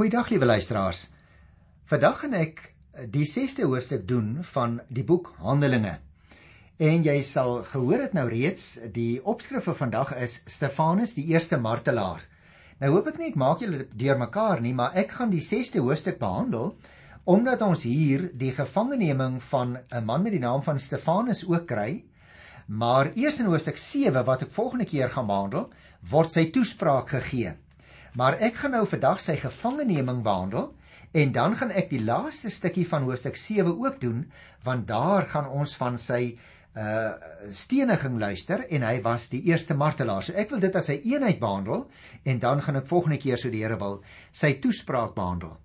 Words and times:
Goeiedag 0.00 0.30
liewe 0.32 0.46
luisteraars. 0.48 1.00
Vandag 1.84 2.22
gaan 2.22 2.32
ek 2.38 2.62
die 3.12 3.26
6ste 3.28 3.66
hoofstuk 3.68 4.06
doen 4.08 4.38
van 4.54 4.78
die 4.88 5.04
boek 5.04 5.26
Handelinge. 5.44 5.98
En 6.80 7.04
jy 7.04 7.18
sal 7.28 7.58
gehoor 7.68 8.06
het 8.06 8.16
nou 8.16 8.24
reeds, 8.32 8.78
die 8.94 9.20
opskrif 9.28 9.68
vir 9.68 9.76
vandag 9.82 10.14
is 10.16 10.38
Stefanus 10.48 11.12
die 11.18 11.26
eerste 11.34 11.60
martelaar. 11.60 12.24
Nou 12.80 12.94
hoop 12.94 13.12
ek 13.12 13.20
nie 13.20 13.28
ek 13.34 13.38
maak 13.44 13.60
julle 13.60 13.84
deurmekaar 13.92 14.64
nie, 14.64 14.72
maar 14.72 14.96
ek 14.96 15.12
gaan 15.18 15.36
die 15.36 15.44
6ste 15.44 15.84
hoofstuk 15.84 16.16
behandel 16.24 16.78
omdat 17.28 17.60
ons 17.68 17.84
hier 17.84 18.30
die 18.32 18.56
gevangeneming 18.56 19.36
van 19.52 19.82
'n 19.84 20.04
man 20.08 20.24
met 20.24 20.32
die 20.32 20.44
naam 20.48 20.64
van 20.64 20.80
Stefanus 20.80 21.44
ook 21.44 21.66
kry. 21.68 22.06
Maar 22.68 23.12
eers 23.16 23.40
in 23.40 23.52
hoofstuk 23.52 23.76
7 23.76 24.24
wat 24.24 24.48
ek 24.48 24.56
volgende 24.56 24.88
keer 24.88 25.10
gaan 25.10 25.26
behandel, 25.26 25.68
word 26.00 26.32
sy 26.32 26.48
toespraak 26.50 27.08
gegee. 27.20 27.58
Maar 28.18 28.40
ek 28.42 28.62
gaan 28.62 28.74
nou 28.74 28.86
vandag 28.88 29.20
sy 29.22 29.36
gevangeneming 29.38 30.22
behandel 30.26 30.72
en 31.12 31.32
dan 31.32 31.56
gaan 31.58 31.70
ek 31.70 31.90
die 31.90 32.02
laaste 32.02 32.50
stukkie 32.50 32.86
van 32.86 33.06
hoofstuk 33.06 33.36
7 33.38 33.70
ook 33.70 34.00
doen 34.00 34.24
want 34.66 34.88
daar 34.88 35.28
gaan 35.30 35.50
ons 35.50 35.76
van 35.78 35.98
sy 35.98 36.38
uh 36.78 37.12
steniging 37.50 38.20
luister 38.20 38.62
en 38.70 38.84
hy 38.86 39.00
was 39.02 39.26
die 39.28 39.42
eerste 39.50 39.74
martelaar. 39.74 40.22
So 40.22 40.32
ek 40.38 40.50
wil 40.50 40.60
dit 40.60 40.76
as 40.76 40.88
'n 40.88 40.92
een 40.92 41.12
eenheid 41.12 41.40
behandel 41.40 41.90
en 42.24 42.38
dan 42.38 42.62
gaan 42.62 42.76
ek 42.76 42.86
volgende 42.86 43.18
keer 43.18 43.38
so 43.38 43.50
die 43.50 43.62
Here 43.62 43.78
wil 43.78 44.02
sy 44.32 44.52
toespraak 44.60 45.14
behandel. 45.14 45.58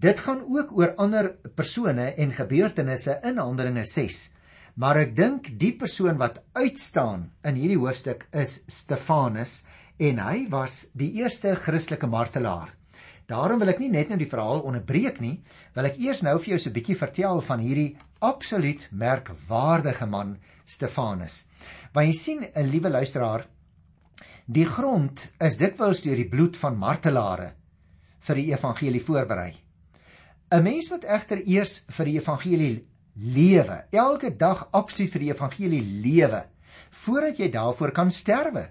Dit 0.00 0.18
gaan 0.18 0.42
ook 0.42 0.72
oor 0.72 0.94
ander 0.96 1.36
persone 1.54 2.14
en 2.16 2.32
gebeurtenisse 2.32 3.20
in 3.22 3.38
Handelinge 3.38 3.84
6. 3.84 4.34
Maar 4.74 4.96
ek 4.96 5.16
dink 5.16 5.58
die 5.58 5.72
persoon 5.72 6.18
wat 6.18 6.42
uitstaan 6.52 7.30
in 7.44 7.54
hierdie 7.54 7.78
hoofstuk 7.78 8.26
is 8.32 8.64
Stefanus 8.66 9.64
en 9.98 10.18
hy 10.18 10.46
was 10.50 10.88
die 10.92 11.12
eerste 11.20 11.54
Christelike 11.54 12.06
martelaar. 12.10 12.72
Daarom 13.30 13.62
wil 13.62 13.72
ek 13.72 13.80
nie 13.80 13.88
net 13.88 14.10
nou 14.10 14.18
die 14.20 14.28
verhaal 14.28 14.64
onderbreek 14.68 15.20
nie, 15.22 15.38
wil 15.74 15.88
ek 15.88 15.96
eers 16.02 16.20
nou 16.26 16.34
vir 16.38 16.54
jou 16.54 16.58
so 16.58 16.70
'n 16.70 16.74
bietjie 16.74 16.96
vertel 16.96 17.40
van 17.40 17.60
hierdie 17.60 17.96
absoluut 18.20 18.88
merkwaardige 18.92 20.06
man 20.06 20.36
Stefanus. 20.66 21.46
Want 21.92 22.06
jy 22.06 22.12
sien, 22.12 22.44
'n 22.44 22.70
liewe 22.70 22.90
luisteraar, 22.90 23.46
die 24.46 24.66
grond 24.66 25.32
is 25.40 25.56
dikwels 25.56 26.02
deur 26.02 26.16
die 26.16 26.28
bloed 26.28 26.56
van 26.56 26.76
martelare 26.76 27.54
vir 28.20 28.34
die 28.34 28.52
evangelie 28.52 29.00
voorberei. 29.00 29.54
'n 30.50 30.62
Mens 30.62 30.90
moet 30.90 31.04
egter 31.04 31.40
eers 31.46 31.84
vir 31.88 32.04
die 32.04 32.18
evangelie 32.18 32.86
lewe, 33.16 33.84
elke 33.90 34.36
dag 34.36 34.68
absoluut 34.72 35.12
vir 35.12 35.20
die 35.20 35.30
evangelie 35.30 35.82
lewe 36.02 36.44
voordat 36.90 37.38
jy 37.38 37.50
daarvoor 37.50 37.90
kan 37.92 38.10
sterwe. 38.10 38.68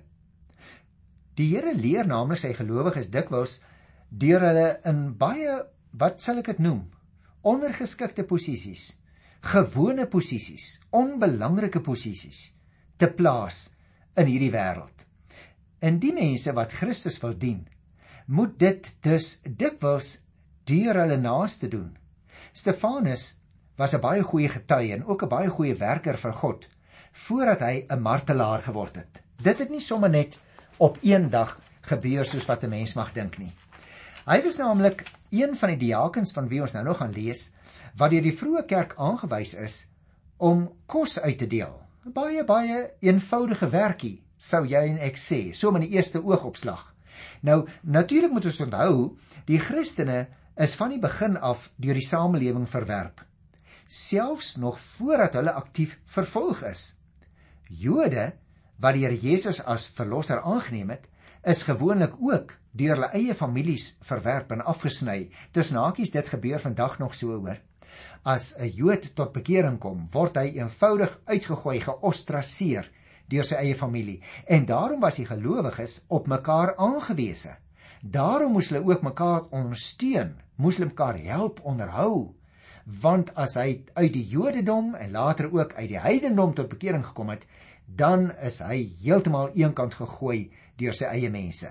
Die 1.36 1.50
Here 1.56 1.73
leer 1.73 2.06
naamlik 2.08 2.39
sy 2.39 2.53
gelowiges 2.53 3.09
dikwels 3.09 3.62
deur 4.09 4.42
hulle 4.42 4.80
in 4.86 5.14
baie 5.17 5.64
wat 5.92 6.22
sal 6.22 6.38
ek 6.38 6.45
dit 6.53 6.59
noem? 6.59 6.94
ondergeskikte 7.44 8.23
posisies, 8.23 8.94
gewone 9.44 10.06
posisies, 10.08 10.78
onbelangrike 10.95 11.81
posisies 11.84 12.53
te 12.98 13.09
plaas 13.12 13.66
in 14.16 14.30
hierdie 14.30 14.52
wêreld. 14.53 15.03
En 15.84 15.98
die 16.00 16.14
mense 16.16 16.53
wat 16.56 16.75
Christus 16.78 17.20
wil 17.20 17.36
dien, 17.36 17.66
moet 18.31 18.56
dit 18.59 18.88
dus 19.03 19.36
dikwels 19.44 20.16
deur 20.70 21.02
hulle 21.02 21.18
naaste 21.20 21.68
doen. 21.68 21.92
Stefanus 22.53 23.34
was 23.75 23.94
'n 23.94 24.02
baie 24.02 24.23
goeie 24.23 24.47
getuie 24.47 24.94
en 24.94 25.03
ook 25.03 25.23
'n 25.23 25.30
baie 25.30 25.50
goeie 25.50 25.75
werker 25.75 26.18
vir 26.18 26.34
God 26.34 26.70
voordat 27.12 27.59
hy 27.59 27.86
'n 27.90 28.02
martelaar 28.02 28.62
geword 28.62 28.95
het. 28.95 29.22
Dit 29.44 29.59
het 29.59 29.70
nie 29.70 29.81
sommer 29.81 30.09
net 30.09 30.40
op 30.77 30.97
een 31.02 31.29
dag 31.29 31.59
gebeur 31.81 32.25
soos 32.25 32.45
wat 32.45 32.63
'n 32.63 32.69
mens 32.69 32.93
mag 32.93 33.13
dink 33.13 33.38
nie. 33.38 33.52
Hy 34.25 34.41
was 34.43 34.57
naamlik 34.57 35.03
een 35.29 35.55
van 35.55 35.69
die 35.69 35.77
diakens 35.77 36.31
van 36.31 36.47
wie 36.47 36.61
ons 36.61 36.73
nou 36.73 36.83
nog 36.85 36.97
gaan 36.97 37.11
lees 37.11 37.52
wat 37.97 38.09
deur 38.09 38.21
die 38.21 38.38
vroeë 38.38 38.66
kerk 38.66 38.94
aangewys 38.97 39.53
is 39.53 39.88
om 40.38 40.69
kos 40.85 41.19
uit 41.19 41.38
te 41.38 41.47
deel. 41.47 41.81
'n 42.05 42.11
Baie 42.11 42.44
baie 42.44 42.91
eenvoudige 43.00 43.69
werkie, 43.69 44.23
sou 44.38 44.66
jy 44.66 44.89
en 44.89 44.97
ek 45.00 45.17
sê, 45.17 45.53
so 45.53 45.72
met 45.72 45.81
die 45.81 45.95
eerste 45.95 46.23
oogopslag. 46.23 46.94
Nou 47.41 47.67
natuurlik 47.81 48.31
moet 48.31 48.45
ons 48.45 48.59
onthou, 48.59 49.17
die 49.45 49.59
Christene 49.59 50.28
is 50.56 50.75
van 50.75 50.89
die 50.89 51.00
begin 51.00 51.38
af 51.38 51.72
deur 51.75 51.94
die 51.94 52.07
samelewing 52.07 52.67
verwerp, 52.69 53.23
selfs 53.88 54.56
nog 54.56 54.79
voordat 54.79 55.33
hulle 55.33 55.51
aktief 55.51 56.00
vervolg 56.06 56.63
is. 56.63 56.95
Jode 57.69 58.33
wat 58.83 58.97
die 58.97 59.05
Here 59.05 59.16
Jesus 59.16 59.61
as 59.63 59.88
verlosser 59.95 60.41
aangeneem 60.44 60.89
het, 60.91 61.07
is 61.47 61.63
gewoonlik 61.63 62.17
ook 62.19 62.57
deur 62.75 62.97
hulle 62.97 63.11
eie 63.16 63.35
families 63.35 63.94
verwerp 64.03 64.51
en 64.51 64.63
afgesny. 64.67 65.29
Dis 65.55 65.71
nakies 65.71 66.11
dit 66.11 66.27
gebeur 66.27 66.59
vandag 66.59 66.97
nog 66.99 67.16
so 67.16 67.38
hoor. 67.38 67.61
As 68.23 68.53
'n 68.57 68.71
Jood 68.75 69.16
tot 69.16 69.33
bekering 69.33 69.79
kom, 69.79 70.07
word 70.11 70.35
hy 70.35 70.59
eenvoudig 70.59 71.19
uitgegooi, 71.25 71.79
geostraseer 71.79 72.89
deur 73.29 73.44
sy 73.44 73.55
eie 73.55 73.75
familie. 73.75 74.21
En 74.47 74.66
daarom 74.66 75.00
was 75.00 75.15
die 75.15 75.25
gelowiges 75.25 76.05
op 76.07 76.27
mekaar 76.27 76.75
aangewese. 76.75 77.55
Daarom 78.01 78.51
moes 78.51 78.69
hulle 78.69 78.83
ook 78.83 79.01
mekaar 79.01 79.47
ondersteun, 79.51 80.35
moes 80.55 80.75
hulle 80.75 80.91
mekaar 80.91 81.17
help 81.17 81.59
onderhou. 81.63 82.35
Want 82.85 83.35
as 83.35 83.55
hy 83.55 83.83
uit 83.94 84.13
die 84.13 84.27
Jodendom 84.27 84.95
en 84.95 85.11
later 85.11 85.53
ook 85.53 85.73
uit 85.73 85.89
die 85.89 86.00
heidendom 86.00 86.53
tot 86.53 86.69
bekering 86.69 87.05
gekom 87.05 87.29
het, 87.29 87.47
dan 87.85 88.31
is 88.41 88.59
hy 88.59 88.79
heeltemal 89.03 89.51
eenkant 89.53 89.94
gegooi 89.94 90.51
deur 90.77 90.94
sy 90.94 91.05
eie 91.05 91.29
mense. 91.29 91.69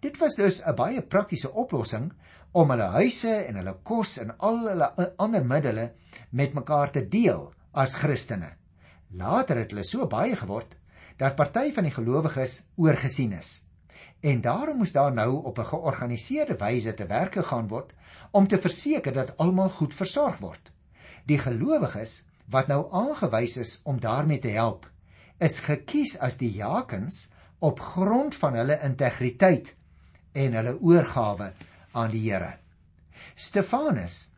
Dit 0.00 0.18
was 0.18 0.34
dus 0.34 0.62
'n 0.62 0.74
baie 0.74 1.02
praktiese 1.02 1.52
oplossing 1.52 2.12
om 2.52 2.70
hulle 2.70 2.88
huise 2.96 3.34
en 3.46 3.56
hulle 3.60 3.76
kos 3.82 4.18
en 4.18 4.38
al 4.38 4.68
hulle 4.68 5.14
ander 5.16 5.44
middele 5.44 5.92
met 6.30 6.54
mekaar 6.54 6.90
te 6.90 7.08
deel 7.08 7.52
as 7.72 7.94
Christene. 7.94 8.56
Later 9.10 9.56
het 9.56 9.70
hulle 9.70 9.84
so 9.84 10.06
baie 10.06 10.36
geword 10.36 10.76
dat 11.16 11.36
party 11.36 11.72
van 11.72 11.84
die 11.84 11.94
gelowiges 11.94 12.62
oorgesien 12.76 13.32
is. 13.32 13.64
En 14.20 14.40
daarom 14.40 14.78
moes 14.78 14.92
daar 14.92 15.12
nou 15.12 15.44
op 15.44 15.58
'n 15.58 15.64
georganiseerde 15.64 16.56
wyse 16.56 16.94
te 16.94 17.06
werk 17.06 17.32
gegaan 17.32 17.68
word 17.68 17.92
om 18.30 18.48
te 18.48 18.58
verseker 18.58 19.12
dat 19.12 19.36
almal 19.36 19.70
goed 19.70 19.94
versorg 19.94 20.38
word. 20.38 20.72
Die 21.26 21.38
gelowiges 21.38 22.24
wat 22.46 22.66
nou 22.66 22.88
aangewys 22.92 23.56
is 23.56 23.80
om 23.84 24.00
daarmee 24.00 24.38
te 24.38 24.48
help, 24.48 24.90
is 25.38 25.60
gekies 25.62 26.16
as 26.18 26.36
die 26.40 26.50
jakens 26.58 27.28
op 27.58 27.80
grond 27.80 28.34
van 28.38 28.58
hulle 28.58 28.78
integriteit 28.86 29.74
en 30.34 30.56
hulle 30.58 30.74
oorgawe 30.78 31.52
aan 31.98 32.10
die 32.10 32.24
Here. 32.26 32.58
Stefanus 33.34 34.28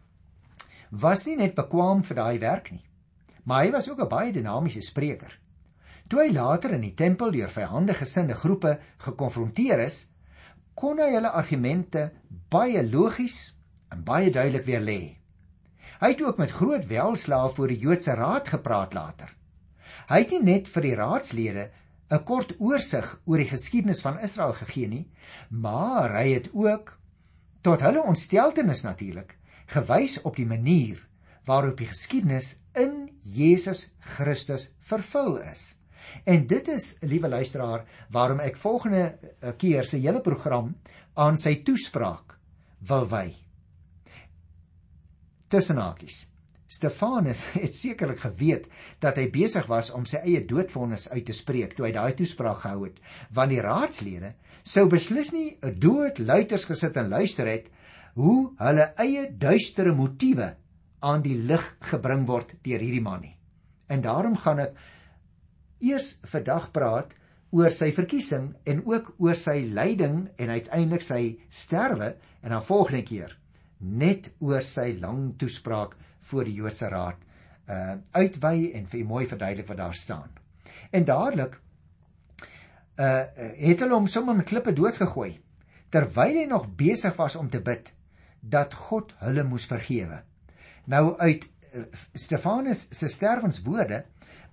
was 0.91 1.25
nie 1.27 1.37
net 1.37 1.55
bekwaam 1.55 2.03
vir 2.05 2.19
daai 2.19 2.39
werk 2.43 2.71
nie, 2.75 2.85
maar 3.45 3.65
hy 3.65 3.71
was 3.73 3.89
ook 3.89 4.01
'n 4.01 4.09
baie 4.09 4.33
dinamiese 4.33 4.83
spreker. 4.83 5.33
Toe 6.09 6.21
hy 6.23 6.33
later 6.33 6.73
in 6.75 6.81
die 6.81 6.95
tempel 6.95 7.31
deur 7.31 7.49
vyandige 7.49 8.05
gesinde 8.05 8.35
groepe 8.35 8.79
gekonfronteer 8.99 9.81
is, 9.81 10.09
kon 10.75 10.99
hy 10.99 11.11
hulle 11.15 11.31
argumente 11.31 12.11
baie 12.51 12.83
logies 12.83 13.57
en 13.91 14.05
baie 14.05 14.31
duidelik 14.31 14.65
weer 14.67 14.81
lê. 14.81 15.17
Hy 16.01 16.09
het 16.09 16.23
ook 16.23 16.39
met 16.39 16.51
groot 16.51 16.87
welslaag 16.87 17.55
voor 17.55 17.69
die 17.69 17.79
Joodse 17.79 18.15
raad 18.15 18.49
gepraat 18.49 18.95
later. 18.95 19.40
Hy 20.11 20.25
het 20.25 20.33
nie 20.35 20.43
net 20.43 20.69
vir 20.69 20.83
die 20.83 20.97
raadslede 20.99 21.71
'n 22.11 22.25
kort 22.27 22.57
oorsig 22.59 23.21
oor 23.25 23.39
die 23.39 23.51
geskiedenis 23.51 24.03
van 24.03 24.19
Israel 24.19 24.53
gegee 24.53 24.89
nie, 24.89 25.07
maar 25.51 26.17
hy 26.19 26.33
het 26.35 26.51
ook 26.53 26.99
tot 27.63 27.81
hulle 27.81 28.03
ontsteltenis 28.03 28.83
natuurlik 28.83 29.37
gewys 29.71 30.19
op 30.23 30.37
die 30.37 30.47
manier 30.47 31.07
waarop 31.47 31.79
die 31.79 31.87
geskiedenis 31.87 32.57
in 32.75 33.11
Jesus 33.23 33.89
Christus 34.17 34.71
vervul 34.81 35.39
is. 35.39 35.77
En 36.25 36.47
dit 36.47 36.69
is, 36.69 36.97
liewe 37.01 37.29
luisteraar, 37.29 37.85
waarom 38.11 38.41
ek 38.41 38.57
volgende 38.57 39.19
eh, 39.41 39.53
keer 39.57 39.85
se 39.85 39.99
hele 39.99 40.21
program 40.21 40.75
aan 41.15 41.39
sy 41.39 41.61
toespraak 41.63 42.39
wil 42.89 43.07
wy. 43.11 43.35
Tussenakies. 45.51 46.30
Stefanus 46.71 47.45
het 47.59 47.75
sekerlik 47.75 48.23
geweet 48.23 48.69
dat 49.03 49.19
hy 49.19 49.27
besig 49.35 49.67
was 49.71 49.91
om 49.97 50.07
sy 50.07 50.23
eie 50.23 50.45
doodvonnis 50.47 51.09
uit 51.11 51.27
te 51.27 51.35
spreek 51.37 51.75
toe 51.75 51.89
hy 51.89 51.93
daai 51.97 52.15
toespraak 52.19 52.63
gehou 52.65 52.87
het, 52.87 53.01
want 53.35 53.55
die 53.55 53.63
raadslede 53.65 54.35
sou 54.63 54.87
beslis 54.93 55.33
nie 55.35 55.59
'n 55.59 55.79
dood 55.83 56.23
luiters 56.23 56.69
gesit 56.71 56.97
en 56.97 57.11
luister 57.11 57.51
het 57.51 57.71
hoe 58.15 58.53
hulle 58.59 58.87
eie 59.03 59.27
duistere 59.31 59.93
motiewe 59.95 60.55
aan 61.01 61.23
die 61.23 61.37
lig 61.37 61.65
gebring 61.91 62.27
word 62.29 62.55
deur 62.63 62.81
hierdie 62.81 63.03
man 63.03 63.23
nie. 63.23 63.37
En 63.89 64.03
daarom 64.05 64.37
gaan 64.37 64.61
ek 64.61 64.77
eers 65.81 66.19
vandag 66.29 66.71
praat 66.73 67.15
oor 67.51 67.73
sy 67.75 67.91
verkiesing 67.93 68.53
en 68.65 68.83
ook 68.87 69.15
oor 69.19 69.35
sy 69.35 69.59
lyding 69.67 70.29
en 70.39 70.51
uiteindelik 70.51 71.03
sy 71.03 71.23
sterwe 71.49 72.15
en 72.43 72.55
dan 72.55 72.63
volgende 72.63 73.03
keer 73.03 73.37
net 73.81 74.31
oor 74.45 74.63
sy 74.63 74.93
lang 75.01 75.33
toespraak 75.41 75.97
voor 76.21 76.45
die 76.45 76.55
Joodse 76.55 76.89
raad 76.89 77.17
uh 77.71 77.95
uitwy 78.13 78.71
en 78.75 78.87
vir 78.87 79.07
mooi 79.07 79.27
verduidelik 79.27 79.69
wat 79.69 79.77
daar 79.77 79.95
staan. 79.95 80.31
En 80.91 81.05
dadelik 81.05 81.61
uh 82.97 83.25
het 83.57 83.81
hulle 83.81 83.95
hom 83.95 84.07
sommer 84.07 84.37
met 84.37 84.49
klippe 84.49 84.73
doodgegooi 84.73 85.41
terwyl 85.91 86.37
hy 86.43 86.45
nog 86.47 86.69
besig 86.77 87.17
was 87.17 87.37
om 87.37 87.51
te 87.51 87.61
bid. 87.61 87.95
dat 88.41 88.75
God 88.75 89.13
hulle 89.21 89.45
moes 89.45 89.67
vergewe. 89.69 90.23
Nou 90.85 91.15
uit 91.19 91.45
eh, 91.73 91.83
Stefanus 92.15 92.87
se 92.91 93.09
sterwenswoorde 93.09 94.05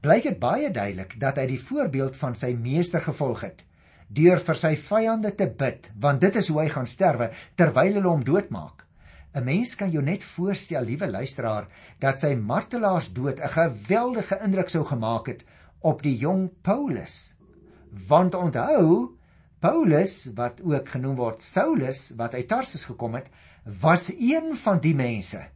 blyk 0.03 0.27
dit 0.27 0.39
baie 0.39 0.69
duidelik 0.71 1.15
dat 1.19 1.39
hy 1.39 1.47
die 1.49 1.61
voorbeeld 1.61 2.17
van 2.19 2.35
sy 2.35 2.53
meester 2.59 3.01
gevolg 3.01 3.45
het 3.47 3.65
deur 4.07 4.39
vir 4.39 4.55
sy 4.55 4.69
vyande 4.79 5.33
te 5.35 5.49
bid, 5.51 5.89
want 5.99 6.21
dit 6.23 6.35
is 6.39 6.47
hoe 6.47 6.61
hy 6.61 6.69
gaan 6.71 6.87
sterwe 6.87 7.25
terwyl 7.59 7.97
hulle 7.97 8.07
hom 8.07 8.21
doodmaak. 8.23 8.85
'n 9.33 9.43
Mens 9.43 9.75
kan 9.75 9.91
jou 9.91 10.03
net 10.03 10.23
voorstel, 10.23 10.83
liewe 10.83 11.09
luisteraar, 11.09 11.67
dat 11.99 12.19
sy 12.19 12.35
martelaarsdood 12.35 13.39
'n 13.39 13.49
geweldige 13.49 14.39
indruk 14.43 14.69
sou 14.69 14.85
gemaak 14.85 15.27
het 15.27 15.45
op 15.79 16.01
die 16.01 16.17
jong 16.17 16.49
Paulus. 16.61 17.35
Want 18.07 18.35
onthou, 18.35 19.17
Paulus 19.59 20.29
wat 20.35 20.61
ook 20.61 20.89
genoem 20.89 21.15
word 21.15 21.41
Saulus 21.41 22.13
wat 22.15 22.33
uit 22.33 22.47
Tarsus 22.47 22.85
gekom 22.85 23.13
het, 23.13 23.29
was 23.81 24.11
een 24.13 24.55
van 24.55 24.79
die 24.79 24.95
mense 24.95 25.47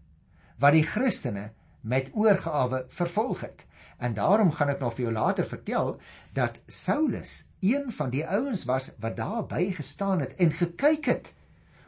wat 0.61 0.73
die 0.73 0.85
Christene 0.85 1.51
met 1.81 2.11
oorgawe 2.13 2.85
vervolg 2.87 3.41
het. 3.41 3.65
En 3.97 4.13
daarom 4.13 4.51
gaan 4.51 4.69
ek 4.69 4.79
nog 4.81 4.93
vir 4.93 5.07
jou 5.07 5.13
later 5.13 5.45
vertel 5.45 5.95
dat 6.33 6.61
Saulus 6.67 7.45
een 7.61 7.91
van 7.91 8.09
die 8.09 8.25
ouens 8.25 8.65
was 8.69 8.91
wat 9.01 9.17
daar 9.17 9.45
by 9.45 9.71
gestaan 9.73 10.19
het 10.19 10.35
en 10.41 10.51
gekyk 10.51 11.05
het 11.05 11.33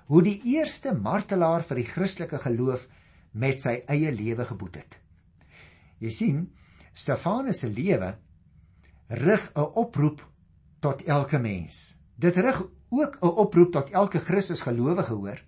hoe 0.07 0.21
die 0.23 0.39
eerste 0.55 0.93
martelaar 0.93 1.63
vir 1.63 1.81
die 1.81 1.87
Christelike 1.87 2.39
geloof 2.43 2.87
met 3.31 3.59
sy 3.59 3.79
eie 3.89 4.11
lewe 4.11 4.45
geboet 4.45 4.81
het. 4.81 4.99
Jy 6.03 6.11
sien, 6.11 6.43
Stefanus 6.93 7.63
se 7.63 7.69
lewe 7.69 8.13
rig 9.09 9.51
'n 9.55 9.71
oproep 9.75 10.21
tot 10.79 11.03
elke 11.03 11.39
mens. 11.39 11.97
Dit 12.15 12.37
rig 12.37 12.63
ook 12.89 13.17
'n 13.21 13.27
oproep 13.27 13.71
tot 13.71 13.89
elke 13.89 14.19
Christus 14.19 14.61
gelowige 14.61 15.13
hoor, 15.13 15.39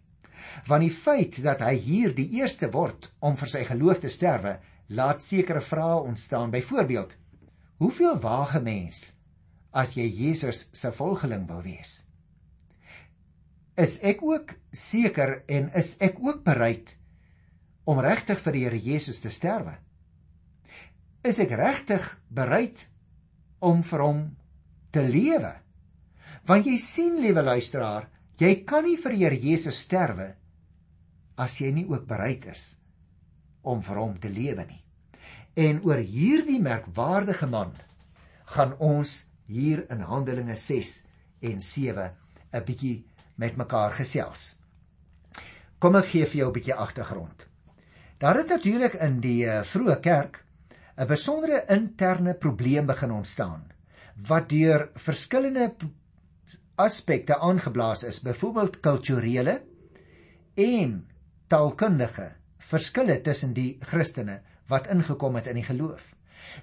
want 0.68 0.81
die 0.81 0.92
feit 0.92 1.44
dat 1.44 1.60
hy 1.60 1.75
hier 1.75 2.16
die 2.16 2.30
eerste 2.40 2.72
word 2.72 3.12
om 3.19 3.36
vir 3.36 3.48
sy 3.48 3.63
geloof 3.63 4.00
te 4.00 4.10
sterwe, 4.10 4.60
laat 4.88 5.24
sekere 5.24 5.62
vrae 5.62 6.02
ontstaan. 6.02 6.52
Byvoorbeeld, 6.52 7.16
hoeveel 7.78 8.19
waag 8.19 8.56
'n 8.56 8.63
mens 8.63 9.13
as 9.72 9.94
jy 9.94 10.07
Jesus 10.07 10.69
se 10.72 10.92
volgeling 10.92 11.48
wil 11.48 11.62
wees? 11.62 12.06
Is 13.75 13.98
ek 14.07 14.22
ook 14.24 14.54
seker 14.72 15.42
en 15.51 15.68
is 15.75 15.95
ek 16.00 16.22
ook 16.24 16.45
bereid 16.45 16.94
om 17.83 18.00
regtig 18.00 18.39
vir 18.39 18.56
die 18.56 18.63
Here 18.63 18.80
Jesus 18.80 19.19
te 19.19 19.30
sterwe? 19.30 19.75
Is 21.25 21.42
ek 21.44 21.51
regtig 21.60 22.06
bereid 22.31 22.86
om 23.60 23.81
vir 23.83 24.04
hom 24.06 24.22
te 24.95 25.04
lewe? 25.04 25.51
Want 26.48 26.69
jy 26.69 26.77
sien, 26.80 27.18
liewe 27.19 27.44
luisteraar, 27.44 28.07
jy 28.39 28.62
kan 28.63 28.86
nie 28.88 28.95
vir 29.01 29.16
die 29.16 29.24
Here 29.25 29.39
Jesus 29.44 29.81
sterwe 29.83 30.30
as 31.36 31.57
jy 31.60 31.74
nie 31.75 31.88
ook 31.89 32.06
bereid 32.07 32.45
is 32.48 32.78
om 33.66 33.81
vir 33.83 34.00
hom 34.00 34.13
te 34.24 34.31
lewe 34.31 34.63
nie. 34.69 34.80
En 35.56 35.81
oor 35.83 36.00
hierdie 36.00 36.62
merkwaardige 36.63 37.48
man 37.51 37.74
gaan 38.56 38.75
ons 38.80 39.25
hier 39.51 39.83
in 39.92 40.06
Handelinge 40.07 40.56
6 40.56 40.94
en 41.50 41.60
7 41.60 42.07
'n 42.54 42.63
bietjie 42.63 43.04
met 43.36 43.58
mekaar 43.58 43.92
gesels. 43.92 44.60
Kom 45.80 45.96
ek 45.96 46.06
gee 46.14 46.26
vir 46.26 46.38
jou 46.38 46.50
'n 46.50 46.54
bietjie 46.54 46.74
agtergrond. 46.74 47.48
Daar 48.18 48.38
het 48.38 48.50
natuurlik 48.50 48.94
in 48.94 49.20
die 49.20 49.46
eh, 49.46 49.64
vroeë 49.64 50.00
kerk 50.00 50.44
'n 50.98 51.08
besondere 51.08 51.66
interne 51.70 52.34
probleem 52.34 52.86
begin 52.86 53.12
ontstaan 53.12 53.72
wat 54.28 54.50
deur 54.50 54.90
verskillende 54.96 55.76
aspekte 56.76 57.38
aangeblaas 57.38 58.04
is, 58.04 58.22
byvoorbeeld 58.22 58.80
kulturele 58.80 59.62
en 60.56 61.08
taalkundige 61.48 62.31
verskille 62.58 63.22
tussen 63.22 63.54
die 63.54 63.78
Christene 63.81 64.42
wat 64.68 64.88
ingekom 64.88 65.36
het 65.36 65.48
in 65.48 65.60
die 65.60 65.68
geloof. 65.68 66.14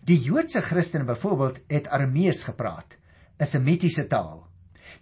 Die 0.04 0.18
Joodse 0.18 0.62
Christene 0.62 1.04
byvoorbeeld 1.04 1.60
het 1.68 1.88
Aramees 1.88 2.44
gepraat, 2.44 2.96
'n 3.38 3.46
Semitiese 3.46 4.06
taal. 4.06 4.51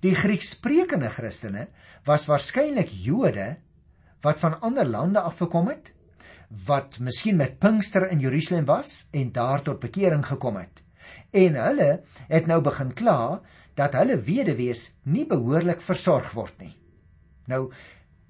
Die 0.01 0.15
Griekssprekende 0.15 1.11
Christene 1.11 1.69
was 2.07 2.27
waarskynlik 2.31 2.93
Jode 2.93 3.57
wat 4.23 4.39
van 4.39 4.61
ander 4.61 4.87
lande 4.87 5.21
af 5.21 5.41
gekom 5.41 5.69
het, 5.69 5.93
wat 6.67 6.99
miskien 6.99 7.37
met 7.37 7.59
Pinkster 7.59 8.11
in 8.11 8.21
Jerusalem 8.21 8.67
was 8.69 9.09
en 9.11 9.33
daar 9.33 9.63
tot 9.63 9.81
bekering 9.81 10.27
gekom 10.27 10.57
het. 10.57 10.83
En 11.31 11.57
hulle 11.57 12.03
het 12.29 12.47
nou 12.47 12.61
begin 12.63 12.93
kla 12.95 13.41
dat 13.75 13.95
hulle 13.97 14.21
weduwees 14.21 14.91
nie 15.03 15.25
behoorlik 15.27 15.81
versorg 15.81 16.33
word 16.35 16.59
nie. 16.61 16.75
Nou, 17.47 17.71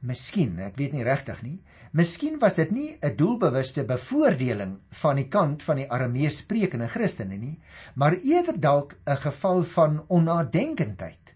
miskien, 0.01 0.59
ek 0.63 0.79
weet 0.79 0.95
nie 0.97 1.05
regtig 1.05 1.43
nie, 1.43 1.59
Miskien 1.91 2.37
was 2.39 2.55
dit 2.55 2.71
nie 2.71 2.99
'n 3.03 3.17
doelbewuste 3.17 3.83
bevoordeling 3.85 4.77
van 5.03 5.17
die 5.17 5.27
kant 5.29 5.63
van 5.63 5.77
die 5.77 5.89
Aramees 5.91 6.37
sprekende 6.39 6.87
Christene 6.87 7.37
nie, 7.37 7.59
maar 7.95 8.15
eerder 8.15 8.61
dalk 8.61 8.95
'n 9.07 9.17
geval 9.17 9.63
van 9.63 10.05
onnadenkendheid. 10.07 11.35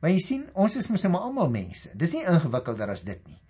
Maar 0.00 0.14
jy 0.14 0.20
sien, 0.24 0.44
ons 0.56 0.76
is 0.80 0.88
mos 0.88 1.02
nou 1.04 1.12
maar 1.12 1.26
almal 1.28 1.50
mense. 1.52 1.90
Dis 1.94 2.14
nie 2.16 2.24
ingewikkelder 2.24 2.92
as 2.94 3.04
dit 3.04 3.20
nie. 3.28 3.40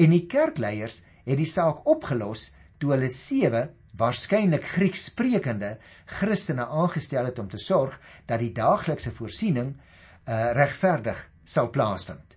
En 0.00 0.14
die 0.14 0.24
kerkleiers 0.30 1.02
het 1.26 1.36
die 1.36 1.48
saak 1.48 1.84
opgelos 1.88 2.48
toe 2.80 2.94
hulle 2.94 3.10
sewe 3.12 3.66
waarskynlik 3.98 4.64
Grieks 4.76 5.08
sprekende 5.10 5.76
Christene 6.18 6.64
aangestel 6.66 7.28
het 7.28 7.38
om 7.42 7.48
te 7.50 7.60
sorg 7.60 7.98
dat 8.26 8.40
die 8.40 8.54
daaglikse 8.56 9.12
voorsiening 9.12 9.74
uh, 9.74 10.52
regverdig 10.56 11.20
sal 11.44 11.68
plaasvind. 11.74 12.36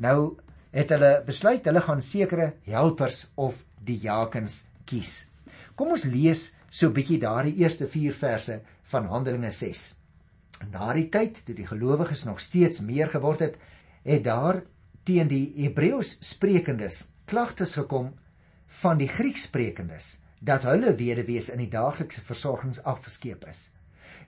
Nou 0.00 0.38
het 0.72 0.92
hulle 0.94 1.18
besluit 1.26 1.66
hulle 1.66 1.82
gaan 1.84 2.02
sekere 2.04 2.52
helpers 2.68 3.26
of 3.36 3.64
diakens 3.84 4.64
kies. 4.86 5.26
Kom 5.74 5.92
ons 5.96 6.06
lees 6.06 6.50
so 6.70 6.88
'n 6.88 6.94
bietjie 6.94 7.18
daardie 7.18 7.56
eerste 7.58 7.86
4 7.86 8.14
verse 8.14 8.60
van 8.92 9.06
Handelinge 9.06 9.50
6. 9.50 9.99
In 10.60 10.70
daardie 10.74 11.08
tyd 11.08 11.40
toe 11.44 11.54
die 11.56 11.66
gelowiges 11.66 12.24
nog 12.28 12.40
steeds 12.40 12.80
meer 12.84 13.08
geword 13.08 13.40
het, 13.40 13.56
het 14.04 14.24
daar 14.24 14.62
teen 15.08 15.28
die 15.28 15.52
Hebreëus 15.56 16.16
sprekendes 16.24 17.06
klagtes 17.30 17.74
gekom 17.78 18.12
van 18.80 18.98
die 19.00 19.08
Grieks 19.08 19.48
sprekendes 19.48 20.18
dat 20.40 20.64
hulle 20.68 20.94
weduwees 20.96 21.50
in 21.52 21.60
die 21.60 21.70
daaglikse 21.72 22.22
versorgings 22.24 22.82
afgeskeep 22.82 23.44
is. 23.48 23.70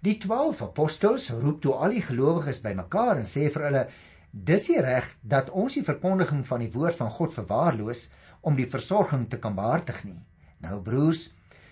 Die 0.02 0.17
12 0.19 0.62
apostels 0.62 1.29
roep 1.31 1.61
toe 1.62 1.76
al 1.79 1.94
die 1.94 2.02
gelowiges 2.05 2.61
bymekaar 2.64 3.20
en 3.20 3.29
sê 3.29 3.49
vir 3.52 3.69
hulle 3.69 3.84
Dis 4.32 4.70
nie 4.73 4.81
reg 4.81 5.11
dat 5.20 5.50
ons 5.52 5.75
die 5.76 5.84
verkondiging 5.84 6.40
van 6.49 6.62
die 6.64 6.70
woord 6.73 6.96
van 6.96 7.11
God 7.12 7.34
verwaarloos 7.37 8.06
om 8.40 8.56
die 8.56 8.69
versorging 8.75 9.26
te 9.29 9.36
kan 9.39 9.53
behartig 9.55 9.98
nie. 10.06 10.17
Nou 10.65 10.79
broers, 10.81 11.27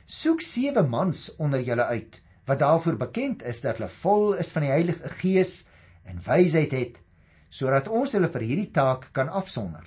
soek 0.05 0.45
sewe 0.45 0.83
mans 0.85 1.31
onder 1.41 1.65
julle 1.65 1.87
uit 1.89 2.21
wat 2.51 2.59
daarvoor 2.59 2.97
bekend 2.99 3.45
is 3.47 3.63
dat 3.63 3.79
hulle 3.79 3.93
vol 4.01 4.35
is 4.43 4.51
van 4.51 4.67
die 4.67 4.73
Heilige 4.73 5.11
Gees 5.21 5.55
en 6.03 6.19
wysheid 6.27 6.75
het 6.75 6.99
sodat 7.51 7.89
ons 7.91 8.13
hulle 8.15 8.31
vir 8.31 8.45
hierdie 8.47 8.71
taak 8.75 9.09
kan 9.15 9.31
afsonder. 9.31 9.87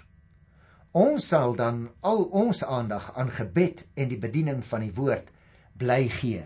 Ons 0.91 1.29
sal 1.32 1.55
dan 1.60 1.86
al 2.05 2.25
ons 2.36 2.63
aandag 2.63 3.10
aan 3.20 3.32
gebed 3.32 3.86
en 3.96 4.10
die 4.12 4.20
bediening 4.20 4.62
van 4.67 4.84
die 4.84 4.91
woord 4.96 5.32
bly 5.79 6.08
gee. 6.12 6.43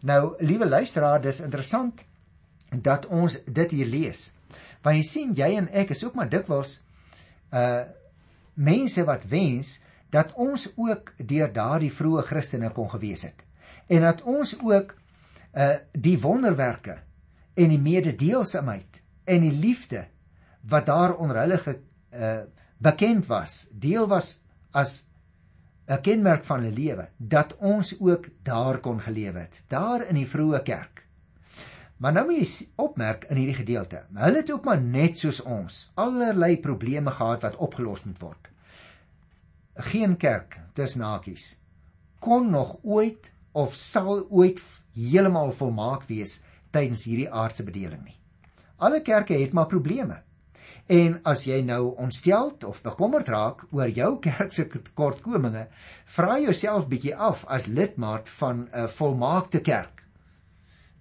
Nou, 0.00 0.34
liewe 0.40 0.68
luisteraar, 0.68 1.20
dis 1.20 1.42
interessant 1.44 2.02
dat 2.72 3.06
ons 3.12 3.36
dit 3.44 3.76
hier 3.76 3.88
lees. 3.88 4.30
Want 4.82 4.98
jy 4.98 5.04
sien 5.06 5.34
jy 5.36 5.52
en 5.60 5.68
ek 5.72 5.92
is 5.94 6.04
ook 6.04 6.16
maar 6.18 6.32
dikwels 6.32 6.80
uh 7.52 7.86
mense 8.56 9.02
wat 9.04 9.26
wens 9.28 9.74
dat 10.08 10.30
ons 10.40 10.62
ook 10.80 11.10
deur 11.20 11.50
daardie 11.52 11.90
vroeë 11.92 12.22
Christene 12.24 12.70
kon 12.72 12.88
gewees 12.88 13.26
het. 13.28 13.42
En 13.92 14.06
dat 14.08 14.22
ons 14.24 14.54
ook 14.64 14.94
uh 15.56 15.76
die 15.92 16.18
wonderwerke 16.20 16.98
en 17.56 17.72
die 17.72 17.80
mededeelsomheid 17.80 19.00
en 19.24 19.40
die 19.40 19.54
liefde 19.54 20.04
wat 20.68 20.86
daar 20.86 21.16
onder 21.16 21.40
hulle 21.44 21.58
ge, 21.58 21.78
uh 22.12 22.44
bekend 22.78 23.26
was, 23.26 23.68
deel 23.72 24.06
was 24.06 24.36
as 24.70 25.06
'n 25.86 26.00
kenmerk 26.02 26.44
van 26.44 26.60
hulle 26.60 26.74
lewe, 26.74 27.08
dat 27.16 27.56
ons 27.56 27.94
ook 28.00 28.28
daar 28.42 28.78
kon 28.78 29.00
gelewe 29.00 29.38
het, 29.38 29.62
daar 29.68 30.06
in 30.08 30.14
die 30.14 30.26
vroeë 30.28 30.62
kerk. 30.62 31.06
Maar 31.96 32.12
nou 32.12 32.26
moet 32.26 32.42
jy 32.42 32.66
opmerk 32.76 33.24
in 33.30 33.36
hierdie 33.36 33.56
gedeelte. 33.56 34.02
Hulle 34.14 34.42
het 34.42 34.50
ook 34.50 34.64
maar 34.64 34.80
net 34.80 35.18
soos 35.18 35.40
ons 35.40 35.92
allerlei 35.94 36.58
probleme 36.60 37.10
gehad 37.10 37.42
wat 37.42 37.56
opgelos 37.56 38.04
moet 38.04 38.18
word. 38.18 38.50
Geen 39.74 40.16
kerk, 40.16 40.58
dis 40.74 40.96
nakies, 40.96 41.60
kon 42.18 42.50
nog 42.50 42.76
ooit 42.82 43.32
of 43.52 43.74
sal 43.74 44.26
ooit 44.28 44.60
heeltemal 44.96 45.52
volmaak 45.52 46.06
wees 46.08 46.40
tydens 46.72 47.04
hierdie 47.04 47.30
aardse 47.30 47.64
bedeling 47.64 48.02
nie. 48.04 48.16
Alle 48.76 49.00
kerke 49.00 49.36
het 49.38 49.52
maar 49.52 49.68
probleme. 49.70 50.22
En 50.86 51.20
as 51.24 51.44
jy 51.46 51.60
nou 51.62 51.94
ontsteld 51.96 52.64
of 52.64 52.82
bekommerd 52.82 53.28
raak 53.28 53.66
oor 53.70 53.88
jou 53.88 54.18
kerk 54.28 54.52
se 54.52 54.66
tekortkominge, 54.66 55.68
vra 56.04 56.40
jouself 56.40 56.88
bietjie 56.88 57.14
af 57.16 57.44
as 57.46 57.66
lidmaat 57.66 58.28
van 58.28 58.68
'n 58.72 58.88
volmaakte 58.88 59.60
kerk 59.60 59.96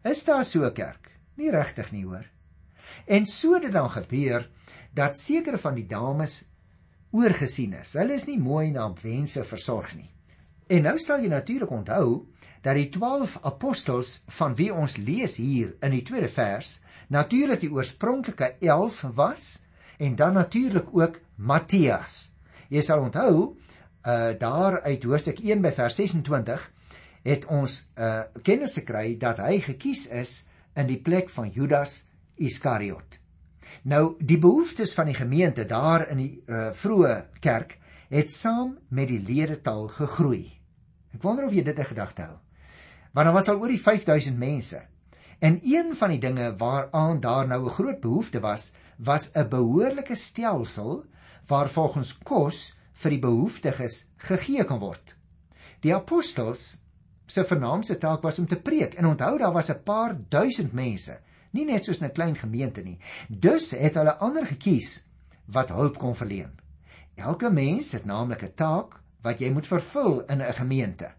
Is 0.05 0.23
daar 0.23 0.45
so 0.45 0.63
'n 0.65 0.73
kerk? 0.73 1.17
Nie 1.33 1.49
regtig 1.49 1.91
nie, 1.91 2.05
hoor. 2.05 2.25
En 3.05 3.25
so 3.25 3.59
dit 3.59 3.71
dan 3.71 3.89
gebeur 3.89 4.49
dat 4.93 5.17
sekere 5.17 5.57
van 5.57 5.73
die 5.73 5.87
dames 5.87 6.43
oorgesien 7.11 7.73
is. 7.73 7.93
Hulle 7.93 8.13
is 8.13 8.25
nie 8.25 8.39
mooi 8.39 8.69
na 8.71 8.93
wense 9.01 9.43
versorg 9.43 9.95
nie. 9.95 10.11
En 10.67 10.81
nou 10.81 10.99
sal 10.99 11.21
jy 11.21 11.27
natuurlik 11.27 11.71
onthou 11.71 12.27
dat 12.65 12.79
die 12.79 12.89
12 12.89 13.38
apostels 13.45 14.24
van 14.39 14.55
wie 14.57 14.72
ons 14.74 14.98
lees 14.98 15.38
hier 15.38 15.75
in 15.86 15.93
die 15.93 16.01
tweede 16.05 16.31
vers 16.34 16.79
natuurlik 17.13 17.62
die 17.62 17.69
oorspronklike 17.69 18.55
11 18.60 19.03
was 19.13 19.43
en 20.01 20.15
dan 20.17 20.34
natuurlik 20.34 20.89
ook 20.91 21.19
Matthias. 21.36 22.31
Jy 22.74 22.81
sal 22.81 23.03
onthou 23.05 23.36
uh 24.05 24.34
daar 24.38 24.81
uit 24.81 25.03
Hoofstuk 25.03 25.39
1 25.41 25.62
by 25.62 25.72
vers 25.77 25.95
26 26.01 26.65
het 27.25 27.45
ons 27.45 27.77
uh 27.98 28.25
kennis 28.41 28.77
gekry 28.81 29.13
dat 29.22 29.41
hy 29.41 29.60
gekies 29.62 30.07
is 30.10 30.34
in 30.75 30.89
die 30.89 31.01
plek 31.01 31.29
van 31.29 31.50
Judas 31.53 32.03
Iskariot. 32.36 33.19
Nou 33.86 34.15
die 34.19 34.39
behoeftes 34.41 34.93
van 34.98 35.12
die 35.12 35.17
gemeente 35.17 35.65
daar 35.69 36.07
in 36.10 36.17
die 36.17 36.31
uh, 36.48 36.72
vroeë 36.74 37.39
kerk 37.39 37.77
het 38.10 38.34
saam 38.34 38.77
met 38.89 39.07
die 39.10 39.22
ledetal 39.22 39.88
gegroei. 39.88 40.50
Ek 41.13 41.22
wonder 41.22 41.45
of 41.45 41.53
jy 41.53 41.63
dit 41.63 41.77
in 41.77 41.93
gedagte 41.93 42.25
hou. 42.25 42.44
Want 43.15 43.27
daar 43.27 43.36
was 43.36 43.48
al 43.48 43.62
oor 43.63 43.72
die 43.72 43.79
5000 43.79 44.38
mense. 44.38 44.81
En 45.39 45.60
een 45.63 45.93
van 45.95 46.10
die 46.12 46.19
dinge 46.19 46.55
waaraan 46.60 47.19
daar 47.24 47.48
nou 47.48 47.65
'n 47.65 47.77
groot 47.77 48.00
behoefte 48.00 48.39
was, 48.39 48.74
was 48.98 49.31
'n 49.34 49.48
behoorlike 49.50 50.15
stelsel 50.15 51.05
waar 51.48 51.69
volgens 51.69 52.17
kos 52.17 52.75
vir 52.93 53.10
die 53.12 53.19
behoeftiges 53.19 54.12
gegee 54.17 54.63
kan 54.63 54.79
word. 54.79 55.15
Die 55.79 55.95
apostels 55.95 56.81
se 57.25 57.45
vernaamste 57.45 57.98
taak 57.98 58.22
was 58.22 58.39
om 58.39 58.48
te 58.48 58.60
preek 58.60 58.93
en 58.93 59.05
onthou 59.05 59.38
daar 59.38 59.53
was 59.53 59.69
'n 59.69 59.84
paar 59.84 60.17
duisend 60.29 60.74
mense, 60.74 61.19
nie 61.51 61.65
net 61.65 61.86
soos 61.86 62.01
'n 62.01 62.12
klein 62.12 62.36
gemeente 62.36 62.81
nie. 62.81 63.00
Dus 63.29 63.72
het 63.72 63.95
hulle 63.95 64.15
ander 64.15 64.45
gekies 64.45 65.05
wat 65.45 65.69
hulp 65.69 65.98
kon 65.98 66.15
verleen. 66.15 66.60
Elke 67.15 67.50
mens 67.50 67.91
het 67.91 68.05
naamlik 68.05 68.43
'n 68.43 68.53
taak 68.55 69.00
wat 69.22 69.39
jy 69.39 69.51
moet 69.51 69.67
vervul 69.67 70.25
in 70.25 70.41
'n 70.41 70.53
gemeente. 70.53 71.14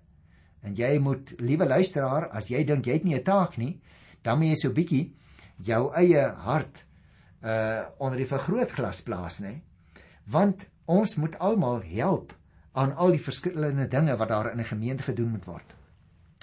En 0.67 0.75
jy 0.75 0.97
moet, 0.99 1.35
liewe 1.39 1.67
luisteraar, 1.67 2.29
as 2.35 2.51
jy 2.51 2.65
dink 2.67 2.87
jy 2.87 2.99
het 2.99 3.05
nie 3.05 3.15
'n 3.15 3.23
taak 3.23 3.57
nie, 3.57 3.81
dan 4.23 4.39
moet 4.39 4.49
jy 4.49 4.57
so 4.57 4.73
bietjie 4.73 5.15
jou 5.63 5.93
eie 5.95 6.25
hart 6.47 6.85
uh 7.43 7.85
onder 7.99 8.19
die 8.19 8.27
vergrootglas 8.27 9.03
plaas, 9.03 9.41
nê? 9.41 9.61
Want 10.27 10.67
ons 10.87 11.15
moet 11.17 11.39
almal 11.39 11.83
help 11.83 12.35
aan 12.73 12.97
al 12.97 13.15
die 13.15 13.23
verskillende 13.23 13.89
dinge 13.89 14.17
wat 14.17 14.29
daar 14.29 14.53
in 14.53 14.61
'n 14.61 14.73
gemeente 14.73 15.03
gedoen 15.03 15.31
moet 15.31 15.45
word. 15.45 15.75